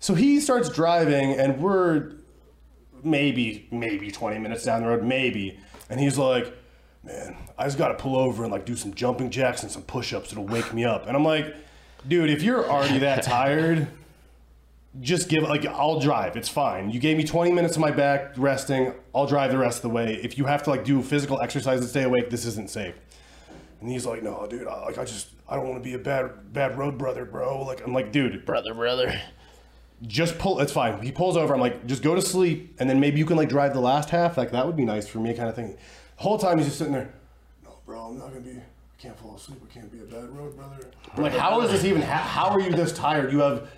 so 0.00 0.14
he 0.14 0.40
starts 0.40 0.68
driving, 0.68 1.34
and 1.34 1.60
we're 1.60 2.12
maybe 3.02 3.68
maybe 3.70 4.10
20 4.10 4.38
minutes 4.38 4.64
down 4.64 4.82
the 4.82 4.88
road, 4.88 5.02
maybe, 5.04 5.58
and 5.90 5.98
he's 6.00 6.18
like, 6.18 6.52
"Man, 7.02 7.36
I 7.58 7.64
just 7.64 7.78
got 7.78 7.88
to 7.88 7.94
pull 7.94 8.16
over 8.16 8.42
and 8.44 8.52
like 8.52 8.64
do 8.64 8.76
some 8.76 8.94
jumping 8.94 9.30
jacks 9.30 9.62
and 9.62 9.70
some 9.72 9.82
push-ups. 9.82 10.32
It'll 10.32 10.46
wake 10.46 10.72
me 10.72 10.84
up." 10.84 11.06
And 11.06 11.16
I'm 11.16 11.24
like, 11.24 11.54
"Dude, 12.06 12.30
if 12.30 12.42
you're 12.42 12.68
already 12.68 12.98
that 12.98 13.22
tired." 13.24 13.88
Just 15.00 15.28
give 15.28 15.42
like 15.42 15.64
I'll 15.66 16.00
drive. 16.00 16.34
It's 16.36 16.48
fine. 16.48 16.90
You 16.90 16.98
gave 16.98 17.18
me 17.18 17.22
20 17.22 17.52
minutes 17.52 17.76
of 17.76 17.80
my 17.82 17.90
back 17.90 18.32
resting. 18.36 18.94
I'll 19.14 19.26
drive 19.26 19.52
the 19.52 19.58
rest 19.58 19.78
of 19.78 19.82
the 19.82 19.90
way. 19.90 20.14
If 20.14 20.38
you 20.38 20.46
have 20.46 20.62
to 20.64 20.70
like 20.70 20.82
do 20.84 21.02
physical 21.02 21.40
exercise 21.40 21.80
to 21.82 21.86
stay 21.86 22.02
awake, 22.04 22.30
this 22.30 22.46
isn't 22.46 22.70
safe. 22.70 22.94
And 23.80 23.90
he's 23.90 24.06
like, 24.06 24.22
"No, 24.22 24.46
dude. 24.48 24.66
I, 24.66 24.86
like 24.86 24.98
I 24.98 25.04
just 25.04 25.28
I 25.48 25.54
don't 25.56 25.68
want 25.68 25.80
to 25.80 25.88
be 25.88 25.94
a 25.94 25.98
bad 25.98 26.52
bad 26.52 26.76
road 26.78 26.96
brother, 26.98 27.24
bro." 27.26 27.62
Like 27.64 27.84
I'm 27.86 27.92
like, 27.92 28.10
"Dude, 28.12 28.44
brother, 28.46 28.74
brother. 28.74 29.20
Just 30.06 30.38
pull. 30.38 30.60
It's 30.60 30.72
fine." 30.72 31.00
He 31.02 31.10
pulls 31.12 31.36
over. 31.36 31.54
I'm 31.54 31.60
like, 31.60 31.86
"Just 31.86 32.02
go 32.02 32.14
to 32.14 32.22
sleep, 32.22 32.76
and 32.78 32.88
then 32.88 33.00
maybe 33.00 33.18
you 33.18 33.26
can 33.26 33.36
like 33.36 33.48
drive 33.48 33.74
the 33.74 33.80
last 33.80 34.10
half. 34.10 34.36
Like 34.36 34.50
that 34.52 34.66
would 34.66 34.76
be 34.76 34.84
nice 34.84 35.06
for 35.08 35.18
me, 35.18 35.34
kind 35.34 35.48
of 35.48 35.54
thing." 35.56 35.72
The 36.16 36.22
whole 36.22 36.38
time 36.38 36.58
he's 36.58 36.66
just 36.66 36.78
sitting 36.78 36.92
there. 36.92 37.12
No, 37.64 37.70
bro, 37.86 38.00
I'm 38.06 38.18
not 38.18 38.28
gonna 38.28 38.40
be. 38.40 38.50
I 38.52 39.00
can't 39.02 39.16
fall 39.18 39.36
asleep. 39.36 39.60
I 39.68 39.72
can't 39.72 39.92
be 39.92 40.00
a 40.00 40.04
bad 40.04 40.28
road 40.30 40.56
brother. 40.56 40.90
I'm 41.16 41.22
like, 41.22 41.32
how 41.32 41.60
is 41.62 41.70
this 41.70 41.84
even? 41.84 42.02
How, 42.02 42.16
how 42.16 42.46
are 42.50 42.60
you 42.60 42.70
this 42.70 42.92
tired? 42.92 43.32
You 43.32 43.38
have 43.38 43.68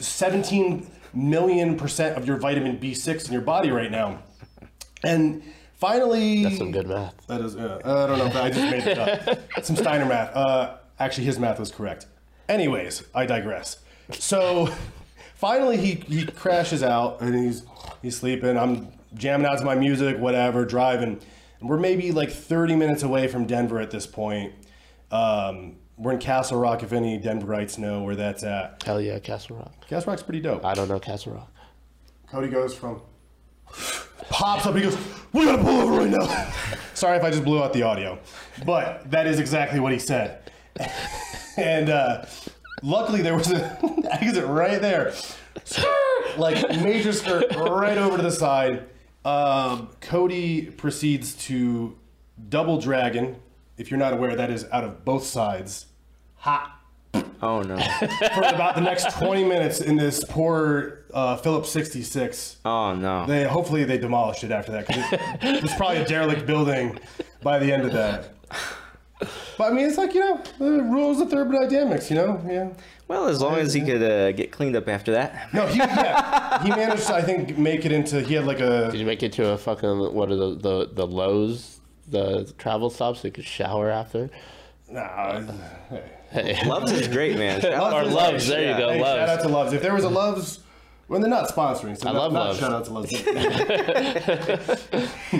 17 0.00 0.86
million 1.14 1.76
percent 1.76 2.16
of 2.16 2.26
your 2.26 2.36
vitamin 2.36 2.78
B6 2.78 3.26
in 3.26 3.32
your 3.32 3.42
body 3.42 3.70
right 3.70 3.90
now, 3.90 4.22
and 5.04 5.42
finally, 5.74 6.44
That's 6.44 6.58
some 6.58 6.70
good 6.70 6.86
math. 6.86 7.26
that 7.26 7.40
is, 7.40 7.56
uh, 7.56 7.80
I 7.84 8.06
don't 8.06 8.18
know. 8.18 8.26
If 8.26 8.36
I 8.36 8.50
just 8.50 8.70
made 8.70 8.86
it 8.86 8.98
up. 8.98 9.38
Some 9.64 9.74
Steiner 9.76 10.06
math. 10.06 10.34
Uh, 10.34 10.76
actually, 11.00 11.24
his 11.24 11.38
math 11.38 11.58
was 11.58 11.70
correct. 11.72 12.06
Anyways, 12.48 13.02
I 13.14 13.26
digress. 13.26 13.78
So, 14.12 14.72
finally, 15.42 15.76
he, 15.76 15.94
he 15.94 16.24
crashes 16.24 16.84
out 16.84 17.20
and 17.20 17.34
he's 17.34 17.64
he's 18.00 18.16
sleeping. 18.16 18.56
I'm 18.56 18.92
jamming 19.14 19.44
out 19.44 19.58
to 19.58 19.64
my 19.64 19.74
music, 19.74 20.16
whatever, 20.18 20.64
driving. 20.64 21.20
And 21.60 21.68
we're 21.68 21.80
maybe 21.80 22.12
like 22.12 22.30
30 22.30 22.76
minutes 22.76 23.02
away 23.02 23.26
from 23.26 23.46
Denver 23.46 23.80
at 23.80 23.90
this 23.90 24.06
point. 24.06 24.52
Um, 25.10 25.78
we're 25.96 26.12
in 26.12 26.20
Castle 26.20 26.58
Rock. 26.58 26.84
If 26.84 26.92
any 26.92 27.18
Denverites 27.18 27.76
know 27.76 28.04
where 28.04 28.14
that's 28.14 28.44
at, 28.44 28.84
Hell 28.84 29.00
yeah, 29.00 29.18
Castle 29.18 29.56
Rock. 29.56 29.88
Castle 29.88 30.12
Rock's 30.12 30.22
pretty 30.22 30.40
dope. 30.40 30.64
I 30.64 30.74
don't 30.74 30.88
know 30.88 31.00
Castle 31.00 31.34
Rock. 31.34 31.52
Cody 32.28 32.48
goes 32.48 32.74
from 32.74 33.02
pops 34.30 34.64
up. 34.64 34.76
He 34.76 34.82
goes, 34.82 34.96
"We 35.32 35.44
gotta 35.44 35.62
pull 35.62 35.80
over 35.80 35.92
right 35.98 36.10
now." 36.10 36.52
Sorry 36.94 37.18
if 37.18 37.24
I 37.24 37.30
just 37.30 37.44
blew 37.44 37.62
out 37.62 37.72
the 37.72 37.82
audio, 37.82 38.18
but 38.64 39.10
that 39.10 39.26
is 39.26 39.40
exactly 39.40 39.80
what 39.80 39.92
he 39.92 39.98
said. 39.98 40.50
and 41.56 41.90
uh, 41.90 42.24
luckily, 42.82 43.22
there 43.22 43.36
was 43.36 43.50
an 43.50 44.06
exit 44.10 44.46
right 44.46 44.80
there, 44.80 45.14
like 46.36 46.68
major 46.82 47.12
skirt 47.12 47.54
right 47.56 47.98
over 47.98 48.16
to 48.16 48.22
the 48.22 48.30
side. 48.30 48.86
Um, 49.24 49.90
Cody 50.00 50.62
proceeds 50.70 51.34
to 51.46 51.96
double 52.48 52.80
dragon. 52.80 53.36
If 53.76 53.90
you're 53.90 53.98
not 53.98 54.12
aware, 54.12 54.36
that 54.36 54.50
is 54.50 54.66
out 54.72 54.84
of 54.84 55.04
both 55.04 55.24
sides. 55.24 55.86
Hot 56.36 56.82
oh 57.42 57.62
no. 57.62 57.76
for 58.34 58.42
about 58.42 58.74
the 58.74 58.80
next 58.80 59.18
20 59.18 59.44
minutes 59.44 59.80
in 59.80 59.96
this 59.96 60.24
poor 60.24 61.04
uh, 61.12 61.36
Phillips 61.36 61.70
66. 61.70 62.58
Oh 62.64 62.94
no. 62.94 63.26
They 63.26 63.44
hopefully 63.44 63.84
they 63.84 63.98
demolished 63.98 64.44
it 64.44 64.50
after 64.50 64.72
that 64.72 64.86
because 64.86 65.12
it, 65.12 65.20
it 65.42 65.62
was 65.62 65.74
probably 65.74 65.98
a 65.98 66.06
derelict 66.06 66.46
building 66.46 66.98
by 67.42 67.58
the 67.58 67.72
end 67.72 67.84
of 67.84 67.92
that. 67.92 68.34
But 69.58 69.70
I 69.70 69.74
mean, 69.74 69.86
it's 69.86 69.98
like 69.98 70.14
you 70.14 70.20
know 70.20 70.42
the 70.58 70.82
rules 70.82 71.20
of 71.20 71.30
thermodynamics. 71.30 72.10
You 72.10 72.16
know, 72.16 72.44
yeah. 72.48 72.70
Well, 73.08 73.26
as 73.28 73.40
long 73.40 73.56
as 73.56 73.74
he 73.74 73.82
could 73.82 74.02
uh, 74.02 74.32
get 74.32 74.52
cleaned 74.52 74.74
up 74.76 74.88
after 74.88 75.12
that. 75.12 75.52
No, 75.52 75.66
he 75.66 75.78
yeah, 75.78 76.62
he 76.62 76.70
managed 76.70 77.06
to 77.08 77.14
I 77.14 77.22
think 77.22 77.58
make 77.58 77.84
it 77.84 77.92
into. 77.92 78.20
He 78.22 78.34
had 78.34 78.46
like 78.46 78.60
a. 78.60 78.90
Did 78.90 79.00
you 79.00 79.06
make 79.06 79.22
it 79.22 79.32
to 79.34 79.50
a 79.50 79.58
fucking 79.58 80.14
what 80.14 80.30
are 80.30 80.36
the 80.36 80.54
the 80.54 80.88
the 80.92 81.06
lows, 81.06 81.80
the 82.08 82.52
travel 82.58 82.90
stops 82.90 83.20
so 83.20 83.28
you 83.28 83.32
could 83.32 83.44
shower 83.44 83.90
after? 83.90 84.30
nah. 84.90 85.42
Hey. 86.30 86.58
Loves 86.66 86.90
is 86.92 87.08
great, 87.08 87.36
man. 87.36 87.60
Shout 87.60 87.74
out 87.74 87.92
Or 87.92 88.02
to 88.04 88.08
Loves, 88.08 88.48
there 88.48 88.70
you 88.72 88.78
go, 88.78 88.90
Hey, 88.92 89.00
Loves. 89.02 89.18
shout 89.20 89.28
out 89.28 89.42
to 89.42 89.48
Loves. 89.48 89.72
If 89.74 89.82
there 89.82 89.92
was 89.94 90.04
a 90.04 90.08
Loves. 90.08 90.60
Well, 91.12 91.20
they're 91.20 91.28
not 91.28 91.50
sponsoring, 91.50 91.94
so 92.00 92.08
I 92.08 92.12
not, 92.14 92.32
love 92.32 92.32
not 92.32 92.46
Loves. 92.46 92.58
shout 92.58 92.72
out 92.72 92.86
to 92.86 92.92
Loves. 92.94 93.12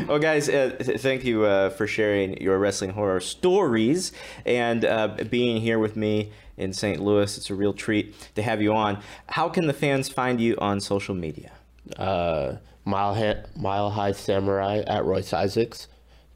Well, 0.06 0.18
guys, 0.18 0.46
uh, 0.50 0.76
th- 0.78 1.00
thank 1.00 1.24
you 1.24 1.44
uh, 1.46 1.70
for 1.70 1.86
sharing 1.86 2.36
your 2.42 2.58
wrestling 2.58 2.90
horror 2.90 3.20
stories 3.20 4.12
and 4.44 4.84
uh, 4.84 5.16
being 5.30 5.62
here 5.62 5.78
with 5.78 5.96
me 5.96 6.30
in 6.58 6.74
St. 6.74 7.00
Louis. 7.00 7.38
It's 7.38 7.48
a 7.48 7.54
real 7.54 7.72
treat 7.72 8.14
to 8.34 8.42
have 8.42 8.60
you 8.60 8.74
on. 8.74 8.98
How 9.28 9.48
can 9.48 9.66
the 9.66 9.72
fans 9.72 10.10
find 10.10 10.42
you 10.42 10.58
on 10.58 10.78
social 10.78 11.14
media? 11.14 11.52
Uh, 11.96 12.56
Mile 12.84 13.14
High, 13.14 13.42
Mile 13.56 13.88
High 13.88 14.12
Samurai 14.12 14.82
at 14.86 15.06
Royce 15.06 15.32
Isaacs, 15.32 15.88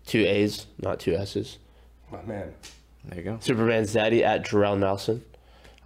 two 0.06 0.20
A's, 0.24 0.64
not 0.80 0.98
two 0.98 1.14
S's. 1.14 1.58
My 2.10 2.22
man. 2.22 2.54
There 3.04 3.18
you 3.18 3.24
go. 3.24 3.36
Superman's 3.40 3.92
daddy 3.92 4.24
at 4.24 4.46
Jorel 4.46 4.78
Nelson. 4.78 5.22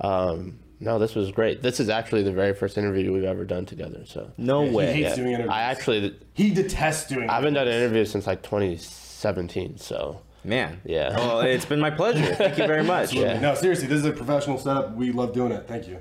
Um, 0.01 0.60
no, 0.81 0.99
this 0.99 1.15
was 1.15 1.31
great. 1.31 1.63
This 1.63 1.79
is 1.79 1.89
actually 1.89 2.23
the 2.23 2.33
very 2.33 2.55
first 2.55 2.79
interview 2.79 3.13
we've 3.13 3.25
ever 3.25 3.45
done 3.45 3.67
together. 3.67 4.01
So 4.07 4.31
No 4.39 4.65
He 4.65 4.71
way. 4.75 4.93
hates 4.93 5.15
doing 5.17 5.29
interviews. 5.33 5.51
I 5.53 5.61
actually 5.63 6.17
He 6.35 6.51
detests 6.51 7.07
doing. 7.09 7.21
Interviews. 7.25 7.31
I 7.31 7.35
haven't 7.35 7.55
done 7.55 7.69
an 7.69 7.75
interview 7.75 8.05
since 8.07 8.27
like 8.27 8.43
2017. 8.43 9.77
So 9.79 10.23
Man. 10.43 10.81
Yeah. 10.85 11.17
Well, 11.17 11.41
it's 11.41 11.65
been 11.65 11.81
my 11.81 11.91
pleasure. 11.91 12.35
Thank 12.35 12.59
you 12.59 12.67
very 12.67 12.83
much. 12.83 13.15
No, 13.15 13.55
seriously, 13.55 13.87
this 13.87 13.99
is 13.99 14.07
a 14.07 14.13
professional 14.13 14.59
setup. 14.59 14.95
We 14.95 15.13
love 15.13 15.33
doing 15.35 15.53
it. 15.53 15.67
Thank 15.69 15.87
you. 15.89 15.99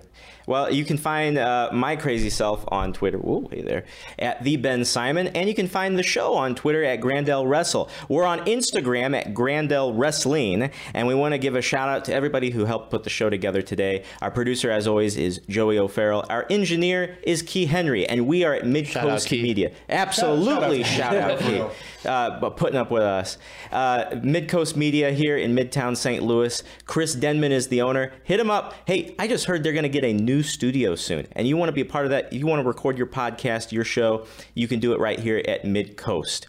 Well, 0.49 0.73
you 0.73 0.83
can 0.83 0.97
find 0.97 1.37
uh, 1.37 1.69
my 1.71 1.95
crazy 1.95 2.31
self 2.31 2.65
on 2.69 2.91
Twitter. 2.91 3.19
Whoa, 3.19 3.47
hey 3.51 3.61
there, 3.61 3.85
at 4.17 4.43
the 4.43 4.57
Ben 4.57 4.83
Simon, 4.83 5.27
and 5.27 5.47
you 5.47 5.53
can 5.53 5.67
find 5.67 5.95
the 5.95 6.01
show 6.01 6.33
on 6.33 6.55
Twitter 6.55 6.83
at 6.83 7.01
Grandel 7.01 7.47
Wrestle. 7.47 7.87
We're 8.07 8.25
on 8.25 8.39
Instagram 8.47 9.15
at 9.15 9.35
Grandel 9.35 9.93
Wrestling, 9.95 10.71
and 10.95 11.07
we 11.07 11.13
want 11.13 11.33
to 11.33 11.37
give 11.37 11.53
a 11.55 11.61
shout 11.61 11.87
out 11.87 12.03
to 12.05 12.15
everybody 12.15 12.49
who 12.49 12.65
helped 12.65 12.89
put 12.89 13.03
the 13.03 13.11
show 13.11 13.29
together 13.29 13.61
today. 13.61 14.03
Our 14.23 14.31
producer, 14.31 14.71
as 14.71 14.87
always, 14.87 15.17
is 15.17 15.39
Joey 15.49 15.77
O'Farrell. 15.77 16.25
Our 16.31 16.47
engineer 16.49 17.19
is 17.21 17.43
Key 17.43 17.67
Henry, 17.67 18.07
and 18.07 18.25
we 18.25 18.43
are 18.43 18.55
at 18.55 18.65
Mid 18.65 18.89
Coast 18.89 19.29
Media. 19.31 19.71
Absolutely, 19.87 20.81
Shout 20.81 21.11
shout 21.11 21.15
out 21.15 21.31
out, 21.31 21.37
to 21.37 21.43
Key. 21.43 21.59
Key. 21.59 21.65
Uh, 22.05 22.39
but 22.39 22.55
putting 22.55 22.77
up 22.77 22.91
with 22.91 23.03
us. 23.03 23.37
Uh, 23.73 24.05
Mid 24.31 24.49
Coast 24.49 24.75
Media 24.77 25.11
here 25.11 25.37
in 25.37 25.55
Midtown 25.55 25.95
St. 25.95 26.23
Louis. 26.23 26.63
Chris 26.85 27.15
Denman 27.15 27.51
is 27.51 27.67
the 27.67 27.81
owner. 27.81 28.11
Hit 28.23 28.39
him 28.39 28.51
up. 28.51 28.75
Hey, 28.85 29.15
I 29.17 29.27
just 29.27 29.45
heard 29.45 29.63
they're 29.63 29.73
going 29.73 29.83
to 29.83 29.89
get 29.89 30.03
a 30.03 30.13
new 30.13 30.43
studio 30.43 30.95
soon, 30.95 31.27
and 31.33 31.47
you 31.47 31.57
want 31.57 31.69
to 31.69 31.73
be 31.73 31.81
a 31.81 31.85
part 31.85 32.05
of 32.05 32.11
that. 32.11 32.31
You 32.33 32.45
want 32.45 32.61
to 32.61 32.67
record 32.67 32.97
your 32.97 33.07
podcast, 33.07 33.71
your 33.71 33.83
show. 33.83 34.25
You 34.53 34.67
can 34.67 34.79
do 34.79 34.93
it 34.93 34.99
right 34.99 35.19
here 35.19 35.41
at 35.47 35.65
Mid 35.65 35.97
Coast. 35.97 36.47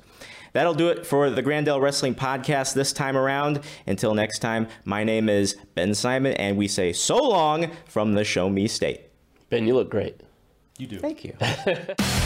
That'll 0.53 0.75
do 0.75 0.89
it 0.89 1.07
for 1.07 1.31
the 1.31 1.43
Grandel 1.43 1.81
Wrestling 1.81 2.15
Podcast 2.15 2.75
this 2.75 2.93
time 2.93 3.17
around. 3.17 3.61
Until 3.87 4.15
next 4.15 4.41
time, 4.41 4.67
my 4.85 5.05
name 5.05 5.29
is 5.29 5.57
Ben 5.75 5.95
Simon, 5.95 6.33
and 6.35 6.57
we 6.57 6.67
say 6.69 6.93
so 6.93 7.17
long 7.17 7.71
from 7.87 8.15
the 8.15 8.25
Show 8.25 8.51
Me 8.51 8.67
State. 8.67 9.03
Ben, 9.49 9.67
you 9.67 9.75
look 9.75 9.91
great. 9.91 10.21
You 10.79 10.87
do. 10.87 10.99
Thank 10.99 11.25
you. 11.25 11.35